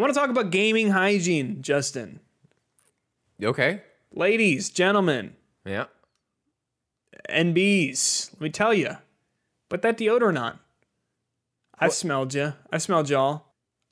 [0.00, 2.20] I want to talk about gaming hygiene, Justin.
[3.42, 3.82] Okay.
[4.14, 5.34] Ladies, gentlemen,
[5.66, 5.84] Yeah.
[7.28, 8.96] NBs, let me tell you,
[9.68, 10.58] put that deodorant on.
[11.78, 12.54] I've smelled you.
[12.72, 13.44] I've smelled y'all.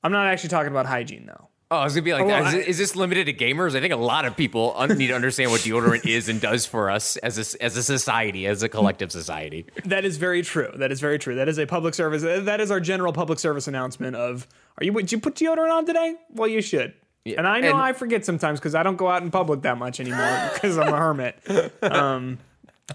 [0.02, 1.48] I'm not actually talking about hygiene though.
[1.70, 3.76] Oh, I was gonna be like, Oh, well, is, I- is this limited to gamers?
[3.76, 6.90] I think a lot of people need to understand what deodorant is and does for
[6.90, 9.66] us as a, as a society, as a collective society.
[9.84, 10.70] That is very true.
[10.76, 11.34] That is very true.
[11.34, 12.22] That is a public service.
[12.22, 14.48] That is our general public service announcement of,
[14.78, 16.14] are you, did you put deodorant on today?
[16.30, 16.94] Well, you should.
[17.26, 19.76] and I know and- I forget sometimes because I don't go out in public that
[19.78, 21.38] much anymore because I'm a hermit.
[21.82, 22.38] Um,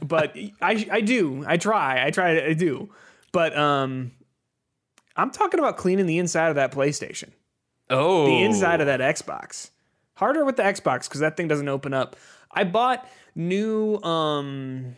[0.01, 1.43] but I, I do.
[1.45, 2.03] I try.
[2.05, 2.41] I try.
[2.43, 2.89] I do.
[3.31, 4.11] But um,
[5.15, 7.29] I'm talking about cleaning the inside of that PlayStation,
[7.89, 9.69] Oh, the inside of that Xbox.
[10.15, 12.15] Harder with the Xbox because that thing doesn't open up.
[12.51, 14.95] I bought new um,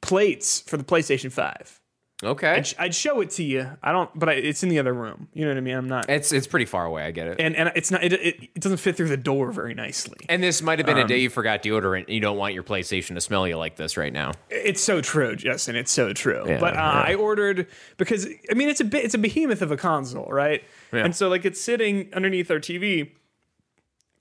[0.00, 1.80] plates for the PlayStation 5.
[2.22, 3.68] Okay, I'd, I'd show it to you.
[3.82, 5.28] I don't, but I, it's in the other room.
[5.34, 5.74] You know what I mean?
[5.74, 7.04] I'm not, it's it's pretty far away.
[7.04, 7.40] I get it.
[7.40, 8.04] and and it's not.
[8.04, 10.18] It, it, it doesn't fit through the door very nicely.
[10.28, 12.04] And this might have been Um, a day you forgot deodorant.
[12.04, 14.32] and You don't want your PlayStation to smell you like this right now.
[14.48, 15.74] It's so true, Justin.
[15.76, 16.44] It's so true.
[16.46, 17.04] Yeah, but uh, yeah.
[17.08, 17.66] I ordered
[17.96, 20.62] because I mean it's a bit it's a behemoth of a console, right?
[20.92, 21.04] Yeah.
[21.04, 23.10] And so like it's sitting underneath our TV.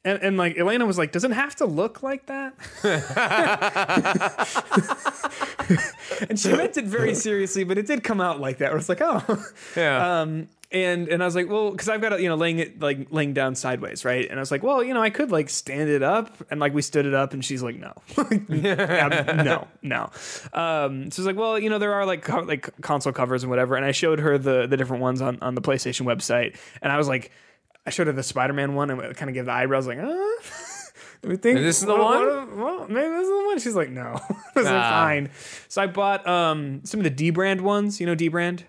[0.06, 2.54] And, and like Elena was like, does it have to look like that?
[6.30, 8.72] and she meant it very seriously, but it did come out like that.
[8.72, 9.46] Where it's like, oh,
[9.76, 10.22] Yeah.
[10.22, 12.82] um, and and I was like, well, because I've got it, you know, laying it
[12.82, 14.28] like laying down sideways, right?
[14.28, 16.74] And I was like, well, you know, I could like stand it up, and like
[16.74, 17.94] we stood it up, and she's like, no,
[18.50, 20.10] no, no.
[20.52, 23.52] Um, so it's like, well, you know, there are like co- like console covers and
[23.52, 26.92] whatever, and I showed her the the different ones on on the PlayStation website, and
[26.92, 27.32] I was like,
[27.86, 30.16] I showed her the Spider Man one, and kind of gave the eyebrows like, uh.
[31.24, 31.60] we think.
[31.60, 32.58] This is the Well, one?
[32.60, 33.60] well, maybe this is the one.
[33.60, 34.02] She's like, no.
[34.30, 35.06] I was like, Ah.
[35.06, 35.30] fine.
[35.68, 38.00] So I bought um, some of the dbrand ones.
[38.00, 38.64] You know dbrand?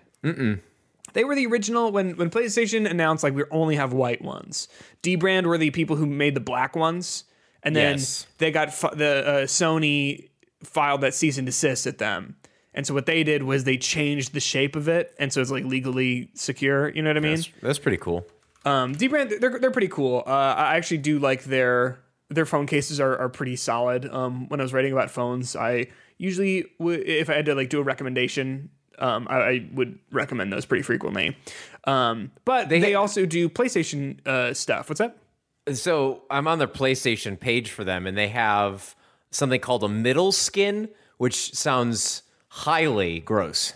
[1.13, 4.67] They were the original when when PlayStation announced like we only have white ones.
[5.03, 7.23] dbrand were the people who made the black ones,
[7.63, 8.27] and then Yes.
[8.39, 10.29] they got fi- the uh, Sony
[10.63, 12.35] filed that cease and desist at them.
[12.73, 15.51] And so what they did was they changed the shape of it, and so it's
[15.51, 16.89] like legally secure.
[16.89, 17.35] You know what I mean?
[17.35, 18.25] that's, that's pretty cool.
[18.65, 20.23] Um, dbrand, they're they're pretty cool.
[20.25, 21.99] Uh, I actually do like their
[22.29, 24.11] their phone cases are, are pretty solid.
[24.11, 25.87] Um, when I was writing about phones, I
[26.17, 30.51] usually would if I had to like do a recommendation, um, I, I would recommend
[30.51, 31.37] those pretty frequently.
[31.85, 34.89] Um, but they, they also do PlayStation uh, stuff.
[34.89, 35.17] What's that?
[35.73, 38.95] So I'm on their PlayStation page for them, and they have
[39.31, 43.73] something called a middle skin, which sounds highly gross.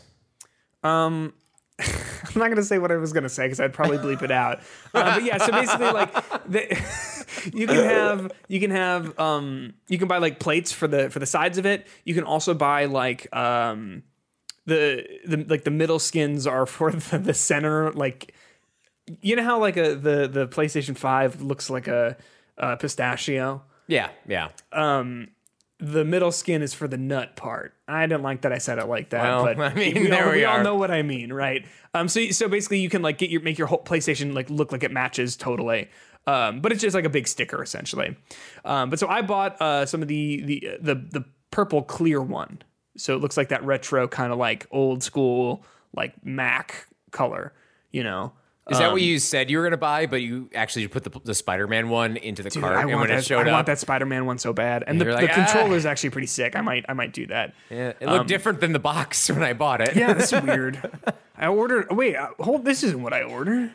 [1.79, 4.59] I'm not gonna say what I was gonna say because I'd probably bleep it out.
[4.94, 6.13] Uh, but yeah, so basically, like,
[6.50, 11.09] the, you can have you can have um you can buy like plates for the
[11.09, 11.88] for the sides of it.
[12.03, 14.03] You can also buy like um
[14.66, 18.34] the the like the middle skins are for the, the center like
[19.22, 22.18] you know how like a the the PlayStation Five looks like a,
[22.57, 23.63] a pistachio.
[23.88, 24.50] Yeah, yeah.
[25.81, 27.73] The middle skin is for the nut part.
[27.89, 30.31] I didn't like that I said it like that, Well, but I mean, we, all,
[30.31, 30.63] we all are.
[30.63, 31.66] know what I mean, right?
[31.94, 34.72] Um, so so basically, you can like get your make your whole PlayStation like look
[34.72, 35.89] like it matches totally.
[36.27, 38.16] Um, but it's just like a big sticker essentially.
[38.63, 42.61] Um, but so I bought uh some of the the the the purple clear one,
[42.97, 45.63] so it looks like that retro kind of like old school
[45.95, 47.53] like Mac color,
[47.91, 48.33] you know.
[48.72, 51.19] Is that what you said you were going to buy, but you actually put the,
[51.24, 53.19] the Spider-Man one into the Dude, cart, I and when that.
[53.19, 53.47] it showed up?
[53.47, 55.85] I up, want that Spider-Man one so bad, and the, you're the "Ah." controller is
[55.85, 56.56] actually pretty sick.
[56.56, 57.53] I might, I might do that.
[57.69, 59.96] yeah, it looked different than the box when I bought it.
[59.96, 60.80] Yeah, that's weird.
[61.38, 61.91] I ordered.
[61.91, 62.66] Wait, uh, hold.
[62.66, 63.72] This isn't what I ordered.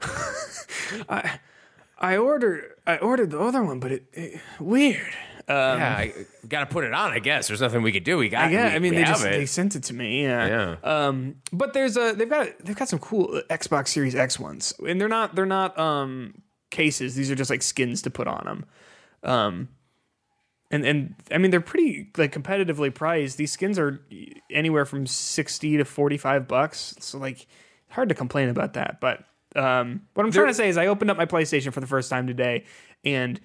[1.08, 1.38] I
[1.98, 2.74] I ordered.
[2.86, 5.14] I ordered the other one, but it, it weird.
[5.52, 6.14] Yeah, I
[6.48, 7.12] got to put it on.
[7.12, 8.16] I guess there's nothing we could do.
[8.18, 8.50] We got.
[8.50, 9.30] Yeah, I mean they just it.
[9.30, 10.22] they sent it to me.
[10.22, 10.76] Yeah.
[10.82, 11.06] yeah.
[11.06, 15.00] Um, but there's a they've got they've got some cool Xbox Series X ones, and
[15.00, 17.14] they're not they're not um cases.
[17.14, 18.66] These are just like skins to put on them.
[19.22, 19.68] Um,
[20.70, 23.36] and and I mean they're pretty like competitively priced.
[23.36, 24.00] These skins are
[24.50, 26.94] anywhere from sixty to forty five bucks.
[27.00, 27.46] So like
[27.88, 29.00] hard to complain about that.
[29.00, 29.24] But
[29.56, 32.08] um, what I'm trying to say is I opened up my PlayStation for the first
[32.08, 32.64] time today,
[33.04, 33.40] and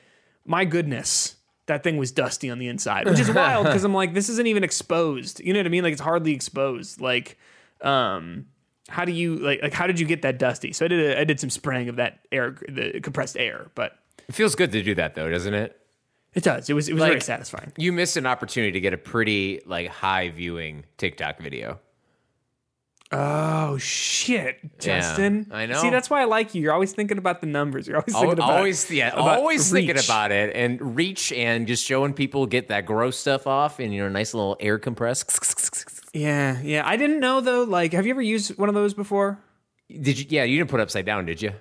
[0.45, 1.34] my goodness.
[1.67, 4.45] That thing was dusty on the inside, which is wild because I'm like, this isn't
[4.47, 5.39] even exposed.
[5.39, 5.83] You know what I mean?
[5.83, 7.01] Like it's hardly exposed.
[7.01, 7.37] Like,
[7.81, 8.45] um,
[8.87, 10.73] how do you like like how did you get that dusty?
[10.73, 13.97] So I did a, I did some spraying of that air, the compressed air, but
[14.27, 15.79] It feels good to do that though, doesn't it?
[16.35, 16.69] it does.
[16.69, 17.71] It was it was very satisfying.
[17.77, 21.79] You missed an opportunity to get a pretty like high viewing TikTok video.
[23.11, 25.47] Oh shit, Justin!
[25.51, 25.79] I know.
[25.79, 26.61] See, that's why I like you.
[26.63, 27.87] You're always thinking about the numbers.
[27.87, 31.67] You're always Al- thinking about always, yeah, about always thinking about it and reach and
[31.67, 35.23] just showing people get that gross stuff off in your nice little air compress.
[36.13, 36.81] Yeah, yeah.
[36.85, 37.63] I didn't know though.
[37.63, 39.39] Like, have you ever used one of those before?
[39.89, 40.25] Did you?
[40.29, 41.51] Yeah, you didn't put it upside down, did you?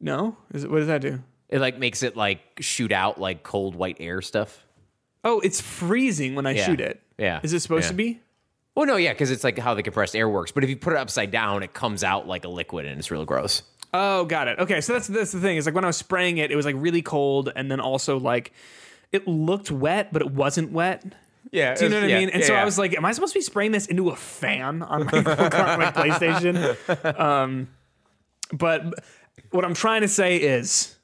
[0.00, 0.70] No, is it?
[0.70, 1.20] What does that do?
[1.48, 4.64] It like makes it like shoot out like cold white air stuff.
[5.24, 6.66] Oh, it's freezing when I Yeah.
[6.66, 7.02] shoot it.
[7.18, 7.40] Yeah.
[7.42, 7.90] Is it supposed Yeah.
[7.90, 8.20] to be?
[8.76, 10.52] Well, no, yeah, because it's like how the compressed air works.
[10.52, 13.10] But if you put it upside down, it comes out like a liquid, and it's
[13.10, 13.62] real gross.
[13.94, 14.58] Oh, got it.
[14.58, 15.56] Okay, so that's that's the thing.
[15.56, 18.18] Is like when I was spraying it, it was like really cold, and then also
[18.20, 18.52] like
[19.12, 21.04] it looked wet, but it wasn't wet.
[21.52, 22.28] Yeah, Do you know what I mean?
[22.28, 24.82] And so I was like, "Am I supposed to be spraying this into a fan
[24.82, 27.68] on my, my PlayStation?" Um,
[28.52, 28.82] but
[29.52, 30.96] what I'm trying to say is,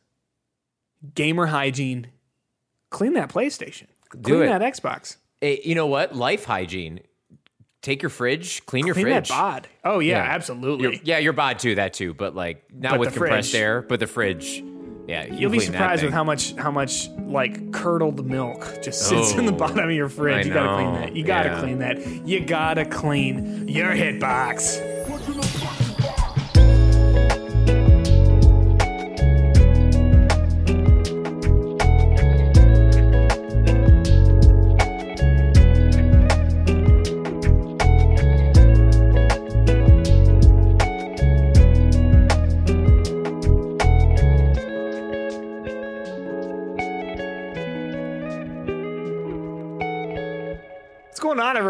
[1.15, 2.09] gamer hygiene.
[2.91, 3.87] Clean that PlayStation.
[4.11, 4.47] Clean it.
[4.49, 5.17] that Xbox.
[5.41, 6.15] Hey, you know what?
[6.15, 7.01] Life hygiene.
[7.83, 9.29] Take your fridge, clean your Clean fridge.
[9.29, 9.69] that bod.
[9.85, 10.35] Oh yeah, Yeah.
[10.35, 10.85] absolutely.
[10.85, 11.75] Your- yeah, your bod too.
[11.75, 13.61] That too, but like not But with compressed fridge.
[13.61, 14.63] air, but the fridge.
[15.09, 19.33] Yeah, you You'll be surprised with how much how much like curdled milk just sits
[19.35, 20.47] in the Oh, bottom of your fridge.
[20.47, 21.17] I you gotta clean that.
[21.17, 21.61] You gotta Yeah.
[21.61, 22.27] clean that.
[22.29, 25.61] You gotta clean your hitbox.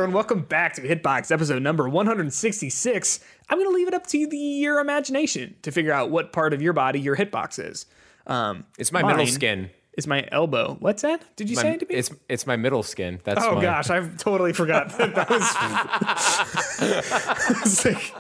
[0.03, 0.17] Everyone?
[0.17, 3.21] Welcome back to Hitbox, episode number 166.
[3.49, 6.53] I'm going to leave it up to the, your imagination to figure out what part
[6.53, 7.87] of your body your hitbox is.
[8.27, 9.71] Um, It's my middle skin.
[9.97, 10.77] Is my elbow.
[10.81, 11.23] What's that?
[11.37, 11.95] Did you say it to me?
[11.95, 13.21] it's it's my middle skin.
[13.23, 15.43] That's Oh gosh, I totally forgot that, that was.
[17.61, 18.15] it's like,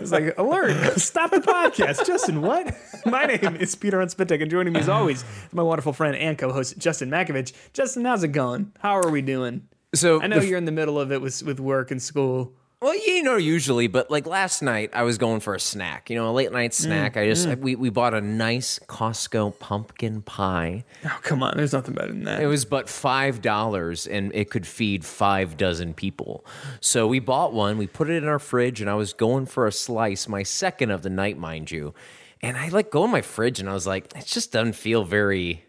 [0.00, 1.00] it's like alert!
[1.00, 2.42] Stop the podcast, Justin.
[2.42, 2.76] What?
[3.06, 6.36] My name is Peter Spittech, and joining me as always is my wonderful friend and
[6.36, 7.52] co-host Justin Matkovich.
[7.72, 8.72] Justin, how's it going?
[8.80, 9.68] How are we doing?
[9.94, 12.54] So I know the- you're in the middle of it with with work and school.
[12.82, 16.10] Well, you know, usually, but like last night, I was going for a snack.
[16.10, 17.14] You know, a late night snack.
[17.14, 17.58] Mm, I just mm.
[17.58, 20.82] we we bought a nice Costco pumpkin pie.
[21.04, 22.42] Oh come on, there's nothing better than that.
[22.42, 26.44] It was but five dollars, and it could feed five dozen people.
[26.80, 27.78] So we bought one.
[27.78, 30.90] We put it in our fridge, and I was going for a slice, my second
[30.90, 31.94] of the night, mind you.
[32.40, 35.04] And I like go in my fridge, and I was like, it just doesn't feel
[35.04, 35.64] very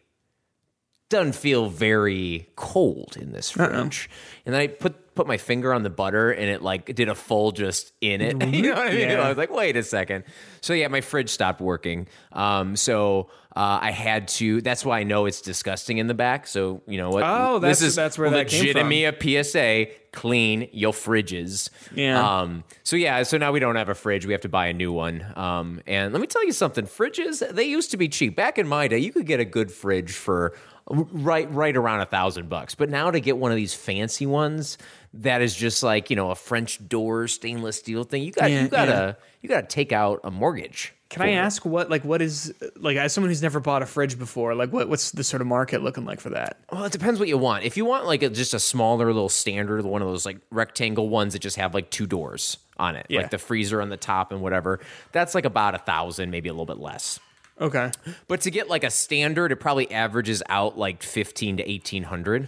[1.13, 4.10] doesn't feel very cold in this fridge.
[4.45, 7.13] And then I put put my finger on the butter and it like did a
[7.13, 8.44] full just in it.
[8.54, 9.10] you know what I mean?
[9.10, 9.21] Yeah.
[9.21, 10.24] I was like, wait a second.
[10.62, 12.07] So yeah, my fridge stopped working.
[12.31, 14.62] Um, so uh, I had to.
[14.62, 16.48] That's why I know it's disgusting in the back.
[16.48, 17.24] So you know what?
[17.24, 18.89] Oh, that's- this is that's where that came from.
[18.89, 19.86] legitimately a PSA.
[20.12, 21.69] Clean your fridges.
[21.94, 22.42] Yeah.
[22.42, 24.25] Um, so yeah, so now we don't have a fridge.
[24.25, 25.25] We have to buy a new one.
[25.36, 26.86] Um, and let me tell you something.
[26.86, 28.36] Fridges they used to be cheap.
[28.36, 30.54] Back in my day, you could get a good fridge for
[30.89, 32.75] right right around a thousand bucks.
[32.75, 34.77] But now to get one of these fancy ones
[35.15, 38.62] that is just like you know a French door stainless steel thing, you got Yeah,
[38.63, 39.25] you gotta yeah.
[39.41, 40.94] you gotta take out a mortgage.
[41.09, 44.18] Can I ask what like what is like as someone who's never bought a fridge
[44.18, 46.57] before, like what what's the sort of market looking like for that?
[46.71, 47.65] Well, it depends what you want.
[47.65, 51.09] If you want like a, just a smaller little standard, one of those like rectangle
[51.09, 53.21] ones that just have like two doors on it, Yeah.
[53.21, 54.79] like the freezer on the top and whatever,
[55.12, 57.19] that's like about a thousand, maybe a little bit less.
[57.61, 57.91] Okay.
[58.27, 62.47] But to get like a standard, it probably averages out like fifteen to eighteen hundred,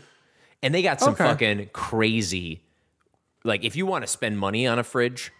[0.63, 1.23] and they got some Okay.
[1.23, 2.61] fucking crazy.
[3.43, 5.31] Like, if you want to spend money on a fridge,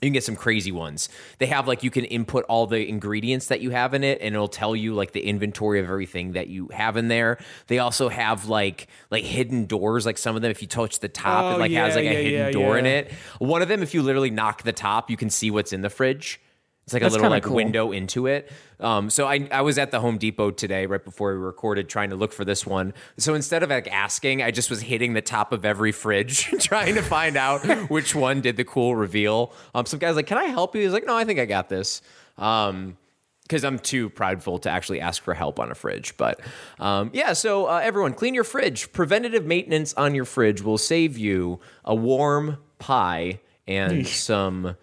[0.00, 1.10] you can get some crazy ones.
[1.38, 4.34] They have like you can input all the ingredients that you have in it, and
[4.34, 7.36] it'll tell you like the inventory of everything that you have in there.
[7.66, 10.06] They also have like like hidden doors.
[10.06, 12.04] Like some of them, if you touch the top, Oh, it like has yeah, like
[12.10, 13.12] a yeah, hidden yeah, door in it.
[13.38, 15.90] One of them, if you literally knock the top, you can see what's in the
[15.90, 16.40] fridge.
[16.88, 17.54] It's like That's a little like cool.
[17.56, 18.50] window into it.
[18.80, 22.08] Um, so I, I was at the Home Depot today, right before we recorded, trying
[22.08, 22.94] to look for this one.
[23.18, 26.94] So instead of like asking, I just was hitting the top of every fridge, trying
[26.94, 29.52] to find out which one did the cool reveal.
[29.74, 31.68] Um, some guy's like, "Can I help you?" He's like, "No, I think I got
[31.68, 32.00] this."
[32.38, 32.96] Um,
[33.42, 36.16] because I'm too prideful to actually ask for help on a fridge.
[36.16, 36.40] But
[36.80, 38.92] um, yeah, so uh, everyone, clean your fridge.
[38.92, 44.74] Preventative maintenance on your fridge will save you a warm pie and some.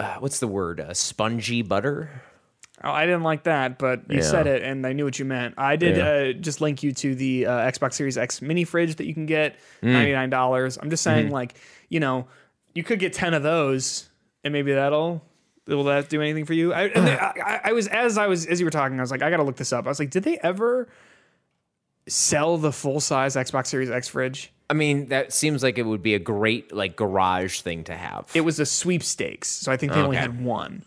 [0.00, 0.80] Uh, what's the word?
[0.80, 2.22] Uh, spongy butter.
[2.82, 4.22] Oh, I didn't like that, but you Yeah.
[4.22, 5.54] said it, and I knew what you meant.
[5.58, 6.04] I did Yeah.
[6.08, 9.26] uh, just link you to the uh, Xbox Series X mini fridge that you can
[9.26, 9.92] get, Mm.
[9.92, 10.78] ninety nine dollars.
[10.80, 11.34] I'm just saying, Mm-hmm.
[11.34, 11.54] like,
[11.90, 12.26] you know,
[12.74, 14.08] you could get ten of those,
[14.42, 15.22] and maybe that'll
[15.66, 16.72] will that do anything for you?
[16.72, 19.22] I, I, I- I was as I was as you were talking, I was like,
[19.22, 19.84] I gotta look this up.
[19.84, 20.88] I was like, did they ever
[22.08, 24.52] sell the full size Xbox Series X fridge?
[24.70, 28.30] I mean, that seems like it would be a great like garage thing to have.
[28.34, 30.82] It was a sweepstakes, so I think they only had one.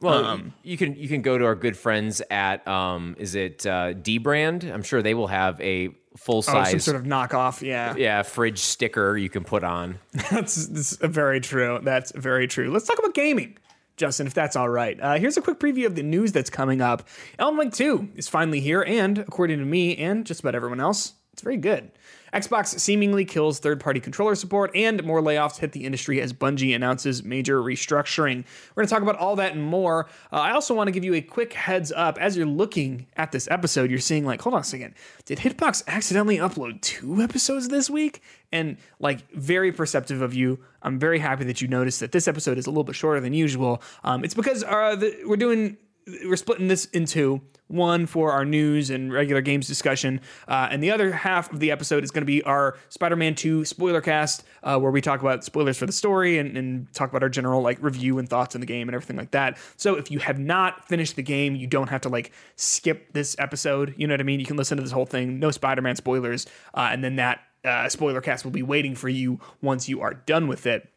[0.00, 3.92] well, you can you can go to our good friends at um, is it uh,
[3.92, 4.72] dbrand?
[4.72, 7.60] I'm sure they will have a full Oh, some size sort of knockoff.
[7.60, 9.98] Yeah, yeah fridge sticker you can put on.
[10.30, 11.80] that's, that's very true.
[11.82, 12.70] That's very true.
[12.70, 13.58] Let's talk about gaming.
[13.96, 14.98] Justin, if that's all right.
[15.00, 17.08] Uh, here's a quick preview of the news that's coming up.
[17.38, 21.14] Alan Wake 2 is finally here, and according to me and just about everyone else,
[21.32, 21.90] it's very good.
[22.36, 26.76] Xbox seemingly kills third party controller support, and more layoffs hit the industry as Bungie
[26.76, 28.44] announces major restructuring.
[28.74, 30.06] We're going to talk about all that and more.
[30.30, 32.18] Uh, I also want to give you a quick heads up.
[32.18, 35.82] As you're looking at this episode, you're seeing, like, hold on a second, did Hitbox
[35.86, 38.22] accidentally upload two episodes this week?
[38.52, 40.58] And, like, very perceptive of you.
[40.82, 43.32] I'm very happy that you noticed that this episode is a little bit shorter than
[43.32, 43.82] usual.
[44.04, 48.90] Um, it's because uh, the, we're doing we're splitting this into one for our news
[48.90, 52.26] and regular games discussion, uh, and the other half of the episode is going to
[52.26, 56.38] be our Spider-Man 2 spoiler cast, uh, where we talk about spoilers for the story
[56.38, 59.16] and, and, talk about our general like review and thoughts on the game and everything
[59.16, 59.58] like that.
[59.76, 63.34] So if you have not finished the game, you don't have to like skip this
[63.38, 63.94] episode.
[63.96, 64.38] You know what I mean?
[64.38, 67.88] You can listen to this whole thing, no Spider-Man spoilers, uh, and then that uh,
[67.88, 70.88] spoiler cast will be waiting for you once you are done with it.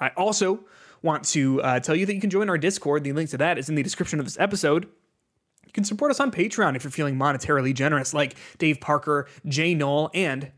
[0.00, 0.64] I also
[1.02, 3.04] want to uh, tell you that you can join our Discord.
[3.04, 4.84] The link to that is in the description of this episode.
[5.66, 9.74] You can support us on Patreon if you're feeling monetarily generous, like Dave Parker, Jay
[9.74, 10.52] Knol, and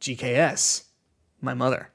[0.00, 0.84] GKS,
[1.40, 1.90] my mother.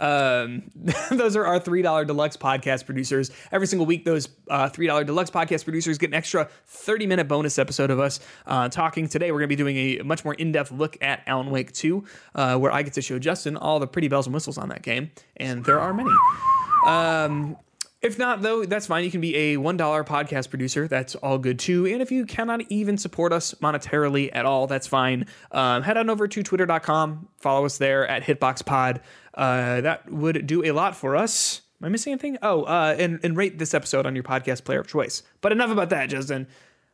[0.00, 0.70] Um,
[1.10, 3.30] those are our $3 deluxe podcast producers.
[3.52, 7.58] Every single week, those uh, $3 deluxe podcast producers get an extra 30 minute bonus
[7.58, 9.08] episode of us uh, talking.
[9.08, 11.72] Today, we're going to be doing a much more in depth look at Alan Wake
[11.72, 12.04] 2,
[12.34, 14.82] uh, where I get to show Justin all the pretty bells and whistles on that
[14.82, 15.10] game.
[15.36, 16.10] And there are many.
[16.86, 17.56] Um,
[18.02, 19.04] if not, though, that's fine.
[19.04, 20.88] You can be a $1 podcast producer.
[20.88, 21.86] That's all good too.
[21.86, 25.26] And if you cannot even support us monetarily at all, that's fine.
[25.52, 29.00] Um, head on over to twitter.com, follow us there at HitboxPod.
[29.34, 31.60] Uh, that would do a lot for us.
[31.80, 32.38] Am I missing anything?
[32.42, 35.22] Oh, uh, and, and rate this episode on your podcast player of choice.
[35.42, 36.46] But enough about that, Justin.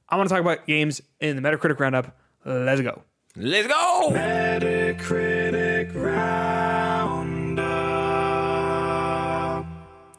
[0.08, 2.16] I want to talk about games in the Metacritic Roundup.
[2.44, 3.02] Let's go.
[3.36, 4.10] Let's go!
[4.12, 5.35] Metacritic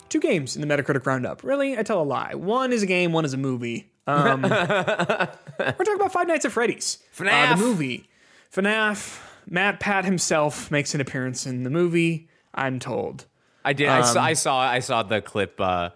[0.09, 1.43] two games in the Metacritic Roundup.
[1.43, 1.77] Really?
[1.77, 2.33] I tell a lie.
[2.35, 3.91] One is a game, one is a movie.
[4.05, 6.99] Um, we're talking about Five Nights at Freddy's.
[7.19, 8.09] Uh, the movie.
[8.53, 9.23] FNAF.
[9.49, 13.25] MatPat himself makes an appearance in the movie, I'm told.
[13.63, 13.87] I did.
[13.87, 14.59] I, Um, saw, I saw.
[14.59, 15.89] I saw the clip uh,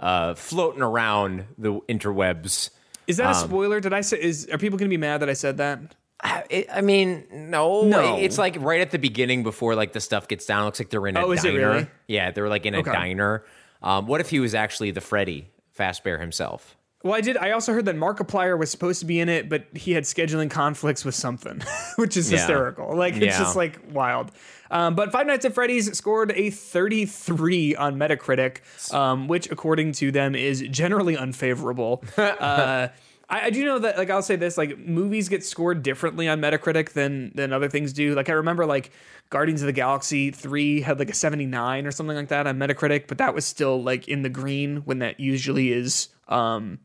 [0.00, 2.70] uh, floating around the interwebs.
[3.06, 3.78] Is that a spoiler?
[3.78, 5.94] Did I say is are people gonna be mad that I said that?
[6.22, 8.18] I, it, I mean, no, No.
[8.18, 10.62] It's like right at the beginning before like the stuff gets down.
[10.62, 11.52] It looks like they're in a Oh, diner.
[11.70, 11.86] really?
[12.08, 12.90] Yeah, they're like in a Okay.
[12.92, 13.44] diner.
[13.82, 16.76] Um, what if he was actually the Freddy Fazbear himself?
[17.04, 17.36] Well, I did.
[17.36, 20.50] I also heard that Markiplier was supposed to be in it, but he had scheduling
[20.50, 21.60] conflicts with something,
[21.96, 22.38] which is Yeah.
[22.38, 22.96] hysterical.
[22.96, 23.38] Like it's Yeah.
[23.38, 24.32] just like wild.
[24.70, 28.58] Um, but Five Nights at Freddy's scored a 33 on Metacritic,
[28.92, 32.02] um, which, according to them, is generally unfavorable.
[32.16, 32.88] uh,
[33.28, 36.40] I, I do know that, like, I'll say this: like, movies get scored differently on
[36.40, 38.14] Metacritic than than other things do.
[38.14, 38.92] Like, I remember like
[39.30, 43.08] Guardians of the Galaxy three had like a 79 or something like that on Metacritic,
[43.08, 46.08] but that was still like in the green when that usually is.
[46.28, 46.80] Um,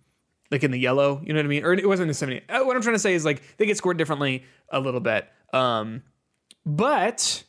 [0.52, 1.64] like in the yellow, you know what I mean?
[1.64, 2.44] Or it wasn't a 70.
[2.50, 5.28] Uh, What I'm trying to say is like they get scored differently a little bit.
[5.54, 6.04] Um,
[6.66, 7.46] but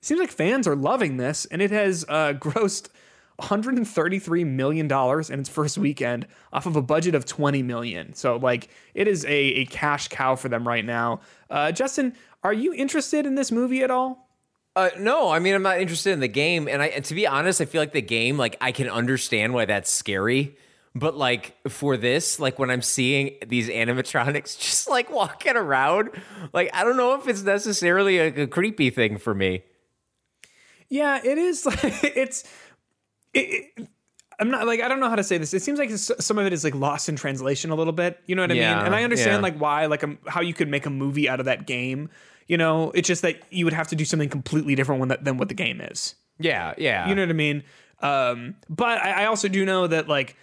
[0.00, 2.90] it seems like fans are loving this, and it has uh, grossed
[3.38, 8.12] 133 million dollars in its first weekend off of a budget of 20 million.
[8.14, 11.20] So like it is a, a cash cow for them right now.
[11.48, 14.28] Uh, Justin, are you interested in this movie at all?
[14.74, 17.26] Uh, no, I mean I'm not interested in the game, and I and to be
[17.26, 20.56] honest, I feel like the game, like I can understand why that's scary,
[20.94, 26.10] but like for this, like when I'm seeing these animatronics just like walking around,
[26.52, 29.62] like I don't know if it's necessarily a, a creepy thing for me.
[30.88, 31.66] Yeah, it is.
[31.66, 32.44] Like, it's.
[33.34, 33.88] It, it-
[34.40, 35.52] I'm not like I don't know how to say this.
[35.52, 38.20] It seems like some of it is like lost in translation a little bit.
[38.26, 38.86] You know what I Yeah, mean?
[38.86, 39.42] And I understand yeah.
[39.42, 42.08] like why like um, how you could make a movie out of that game.
[42.46, 45.24] You know, it's just that you would have to do something completely different when that,
[45.24, 46.14] than what the game is.
[46.38, 47.08] Yeah, yeah.
[47.08, 47.64] You know what I mean?
[48.00, 50.36] Um, but I, I also do know that like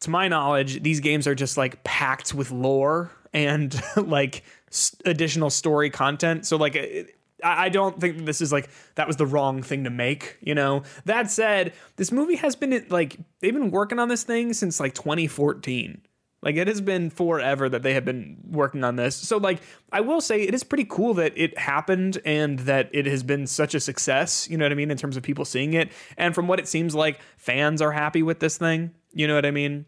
[0.00, 5.50] to my knowledge, these games are just like packed with lore and like s- additional
[5.50, 6.46] story content.
[6.46, 6.74] So like.
[6.74, 10.54] It, I don't think this is like that was the wrong thing to make, you
[10.54, 10.82] know.
[11.04, 14.94] That said, this movie has been like they've been working on this thing since like
[14.94, 16.02] 2014.
[16.42, 19.14] Like it has been forever that they have been working on this.
[19.14, 19.60] So like
[19.92, 23.46] I will say it is pretty cool that it happened and that it has been
[23.46, 25.92] such a success, you know what I mean, in terms of people seeing it.
[26.16, 29.46] And from what it seems like fans are happy with this thing, you know what
[29.46, 29.86] I mean?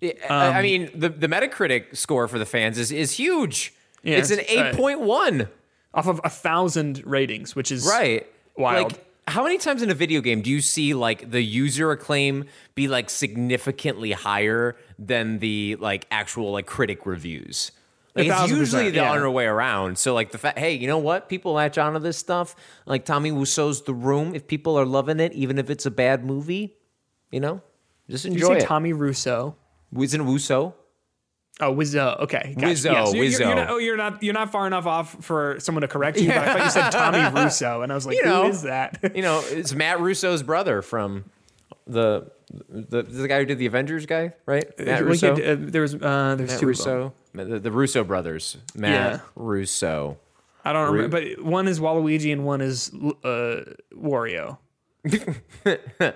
[0.00, 3.74] Yeah, um, I mean the the Metacritic score for the fans is is huge.
[4.02, 5.48] Yeah, it's an uh, 8.1.
[5.94, 8.26] Off of a thousand ratings, which is Right.
[8.56, 8.92] Wild.
[8.92, 12.46] Like, how many times in a video game do you see like the user acclaim
[12.74, 17.72] be like significantly higher than the like actual like critic reviews?
[18.14, 19.12] Like it's usually the yeah.
[19.12, 19.98] other way around.
[19.98, 21.28] So like the fact, hey, you know what?
[21.28, 22.56] People latch onto this stuff.
[22.84, 24.34] Like Tommy Wiseau's The Room.
[24.34, 26.76] If people are loving it, even if it's a bad movie,
[27.30, 27.62] you know,
[28.10, 28.66] Just Did you enjoy say it.
[28.66, 29.56] Tommy Russo?
[29.96, 30.74] Isn't it Wuso?
[31.60, 32.20] Oh, Wizzo.
[32.20, 32.66] Okay, gotcha.
[32.66, 34.22] Wizzo, Yes, you're, you're, you're not, oh, you're not.
[34.22, 36.28] You're not far enough off for someone to correct you.
[36.28, 38.46] But I thought you said Tommy Russo, and I was like, You who know.
[38.48, 39.12] is that?
[39.14, 41.24] You know, it's Matt Russo's brother from
[41.86, 42.30] the
[42.68, 44.66] the the guy who did the Avengers guy, right?
[44.78, 45.34] Matt We Russo.
[45.34, 46.66] could, uh, there was uh, there's Matt two.
[46.66, 47.12] Russo.
[47.34, 48.56] The, the Russo brothers.
[48.74, 49.20] Matt Yeah.
[49.34, 50.18] Russo.
[50.64, 52.92] I don't remember, but one is Waluigi and one is
[53.24, 53.62] uh,
[53.96, 54.58] Wario.
[55.04, 55.18] you
[55.64, 56.14] know what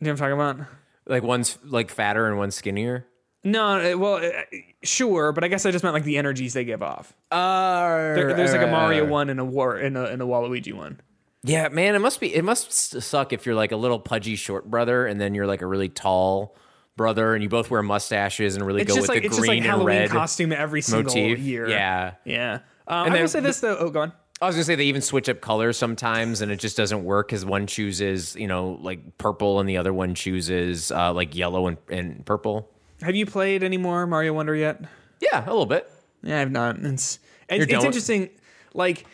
[0.00, 0.58] I'm talking about?
[1.06, 3.06] Like one's like fatter and one's skinnier.
[3.46, 4.42] No, uh, well, uh,
[4.82, 7.14] sure, but I guess I just meant like the energies they give off.
[7.30, 10.72] Uh, There, there's like a Mario one and a War and a, and a Waluigi
[10.72, 11.00] one.
[11.44, 12.34] Yeah, man, it must be.
[12.34, 15.62] It must suck if you're like a little pudgy short brother, and then you're like
[15.62, 16.56] a really tall
[16.96, 19.46] brother, and you both wear mustaches and really It's go with like the it's just
[19.46, 21.38] like green and Halloween red costume every single motif.
[21.38, 21.68] year.
[21.68, 22.54] Yeah, yeah.
[22.88, 23.76] Um, I then will say this though.
[23.76, 24.12] Oh, go on.
[24.42, 27.28] I was gonna say they even switch up colors sometimes, and it just doesn't work
[27.28, 31.68] because one chooses, you know, like purple, and the other one chooses uh, like yellow
[31.68, 32.72] and, and purple.
[33.02, 34.80] Have you played any more Mario Wonder yet?
[35.20, 35.90] Yeah, a little bit.
[36.22, 36.78] Yeah, I've not.
[36.78, 37.18] It's
[37.50, 38.30] You're it's, it's interesting.
[38.74, 39.06] Like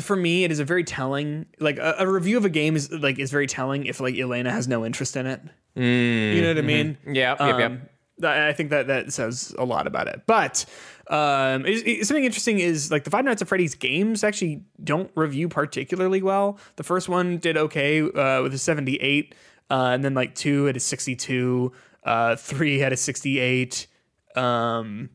[0.00, 1.46] for me, it is a very telling.
[1.58, 4.50] Like a, a review of a game is like is very telling if like Elena
[4.50, 5.40] has no interest in it.
[5.74, 6.98] you know what I mean?
[7.06, 7.70] Yeah, yep, yep.
[7.70, 7.82] Um,
[8.22, 10.22] I I think that that says a lot about it.
[10.26, 10.64] But
[11.08, 15.10] um, it- it- something interesting is like the Five Nights at Freddy's games actually don't
[15.14, 16.58] review particularly well.
[16.76, 19.34] The first one did okay uh, with a 78,
[19.70, 23.86] uh, and then like two at a 62, uh, three had a 68.
[24.36, 25.10] Um,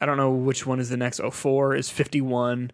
[0.00, 1.20] I don't know which one is the next.
[1.20, 2.72] Oh, four is 51.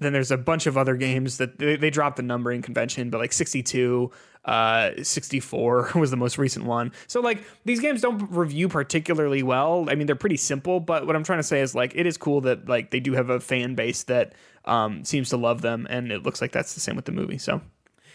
[0.00, 3.18] Then there's a bunch of other games that they, they dropped the numbering convention, but
[3.18, 4.10] like 62,
[4.44, 6.92] uh, 64 was the most recent one.
[7.06, 9.86] So like these games don't review particularly well.
[9.88, 12.16] I mean, they're pretty simple, but what I'm trying to say is like it is
[12.16, 15.86] cool that like they do have a fan base that um, seems to love them,
[15.88, 17.38] and it looks like that's the same with the movie.
[17.38, 17.60] So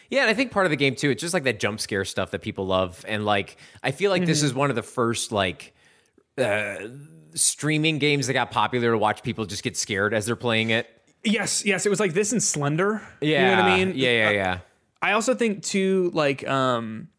[0.10, 2.04] Yeah, and I think part of the game too, it's just like that jump scare
[2.06, 4.28] stuff that people love, and like I feel like Mm-hmm.
[4.28, 5.74] this is one of the first like
[6.38, 6.76] uh,
[7.36, 10.88] streaming games that got popular to watch people just get scared as they're playing it.
[11.24, 13.02] yes, yes, it was like this and Slender.
[13.22, 13.94] Yeah, you know what I mean?
[13.96, 14.60] Yeah, yeah, yeah.
[15.02, 17.10] I also think too, like um,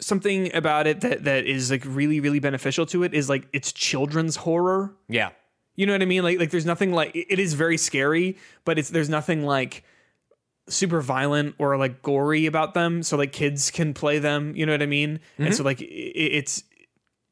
[0.00, 3.72] something about it that that is like really really beneficial to it is like it's
[3.72, 4.94] children's horror.
[5.08, 5.30] Yeah.
[5.76, 6.24] You know what I mean?
[6.24, 9.84] Like like there's nothing like it is very scary, but it's there's nothing like
[10.68, 14.72] super violent or like gory about them so like kids can play them, you know
[14.72, 15.20] what I mean?
[15.38, 16.64] And so like it, it's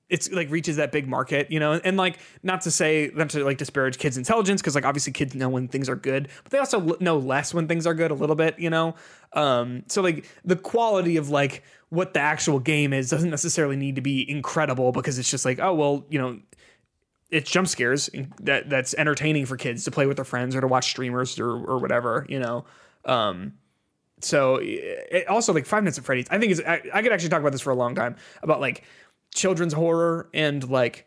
[0.09, 3.45] it's like reaches that big market, you know, and like not to say not to
[3.45, 6.59] like disparage kids' intelligence because like obviously kids know when things are good, but they
[6.59, 8.95] also l- know less when things are good a little bit, you know.
[9.33, 13.97] Um, so like the quality of like what the actual game is doesn't necessarily need
[13.97, 16.39] to be incredible because it's just like oh well, you know,
[17.31, 18.09] it's jump scares
[18.41, 21.51] that that's entertaining for kids to play with their friends or to watch streamers or
[21.51, 22.65] or whatever, you know.
[23.07, 23.55] Um,
[24.21, 26.27] so it also like Five Nights at Freddy's.
[26.31, 28.61] I think is I, I could actually talk about this for a long time about
[28.61, 28.83] like
[29.35, 31.07] children's horror and like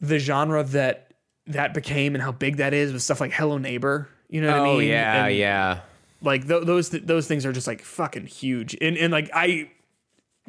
[0.00, 1.12] the genre that
[1.46, 4.08] that became and how big that is with stuff like Hello Neighbor.
[4.28, 4.76] You know what I mean?
[4.76, 5.80] Oh yeah, And, yeah.
[6.22, 8.76] Like th- those those things are just like fucking huge.
[8.80, 9.70] And and like I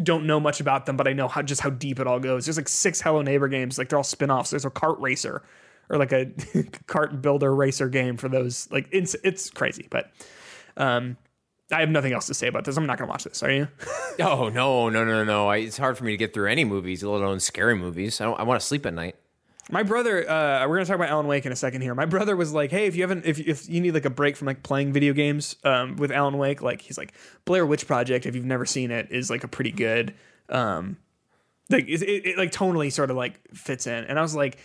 [0.01, 2.45] don't know much about them, but I know how just how deep it all goes.
[2.45, 3.77] There's like six Hello Neighbor games.
[3.77, 4.49] Like they're all spin-offs.
[4.49, 5.43] There's a kart racer
[5.89, 6.31] or like a
[6.87, 8.69] cart builder racer game for those.
[8.71, 10.11] Like it's it's crazy, but
[10.77, 11.17] um
[11.71, 12.77] I have nothing else to say about this.
[12.77, 13.43] I'm not gonna watch this.
[13.43, 13.67] Are you?
[14.21, 15.47] Oh no, no, no, no!
[15.47, 18.19] I, it's hard for me to get through any movies, let alone scary movies.
[18.19, 19.15] I, don't, I want to sleep at night.
[19.71, 21.95] My brother, uh, we're gonna talk about Alan Wake in a second here.
[21.95, 24.35] My brother was like, "Hey, if you haven't, if if you need like a break
[24.35, 27.13] from like playing video games, um, with Alan Wake, like he's like
[27.45, 28.25] Blair Witch Project.
[28.25, 30.15] If you've never seen it, is like a pretty good,
[30.49, 30.97] um,
[31.69, 34.03] like it, it, it like tonally sort of like fits in.
[34.03, 34.57] And I was like,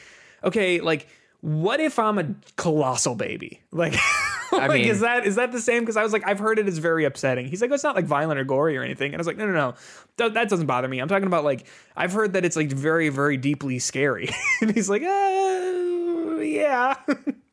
[0.45, 1.09] okay, like
[1.41, 3.61] what if I'm a colossal baby?
[3.71, 3.95] Like,
[4.53, 5.83] like mean- is that is that the same?
[5.83, 7.47] Because I was like, I've heard it is very upsetting.
[7.49, 9.09] He's like, oh, it's not like violent or gory or anything.
[9.13, 9.75] And I was like, no, no, no,
[10.17, 11.01] Th- that doesn't bother me.
[11.01, 14.31] I'm talking about like I've heard that it's like very, very deeply scary.
[14.63, 16.95] and he's like, uh, yeah.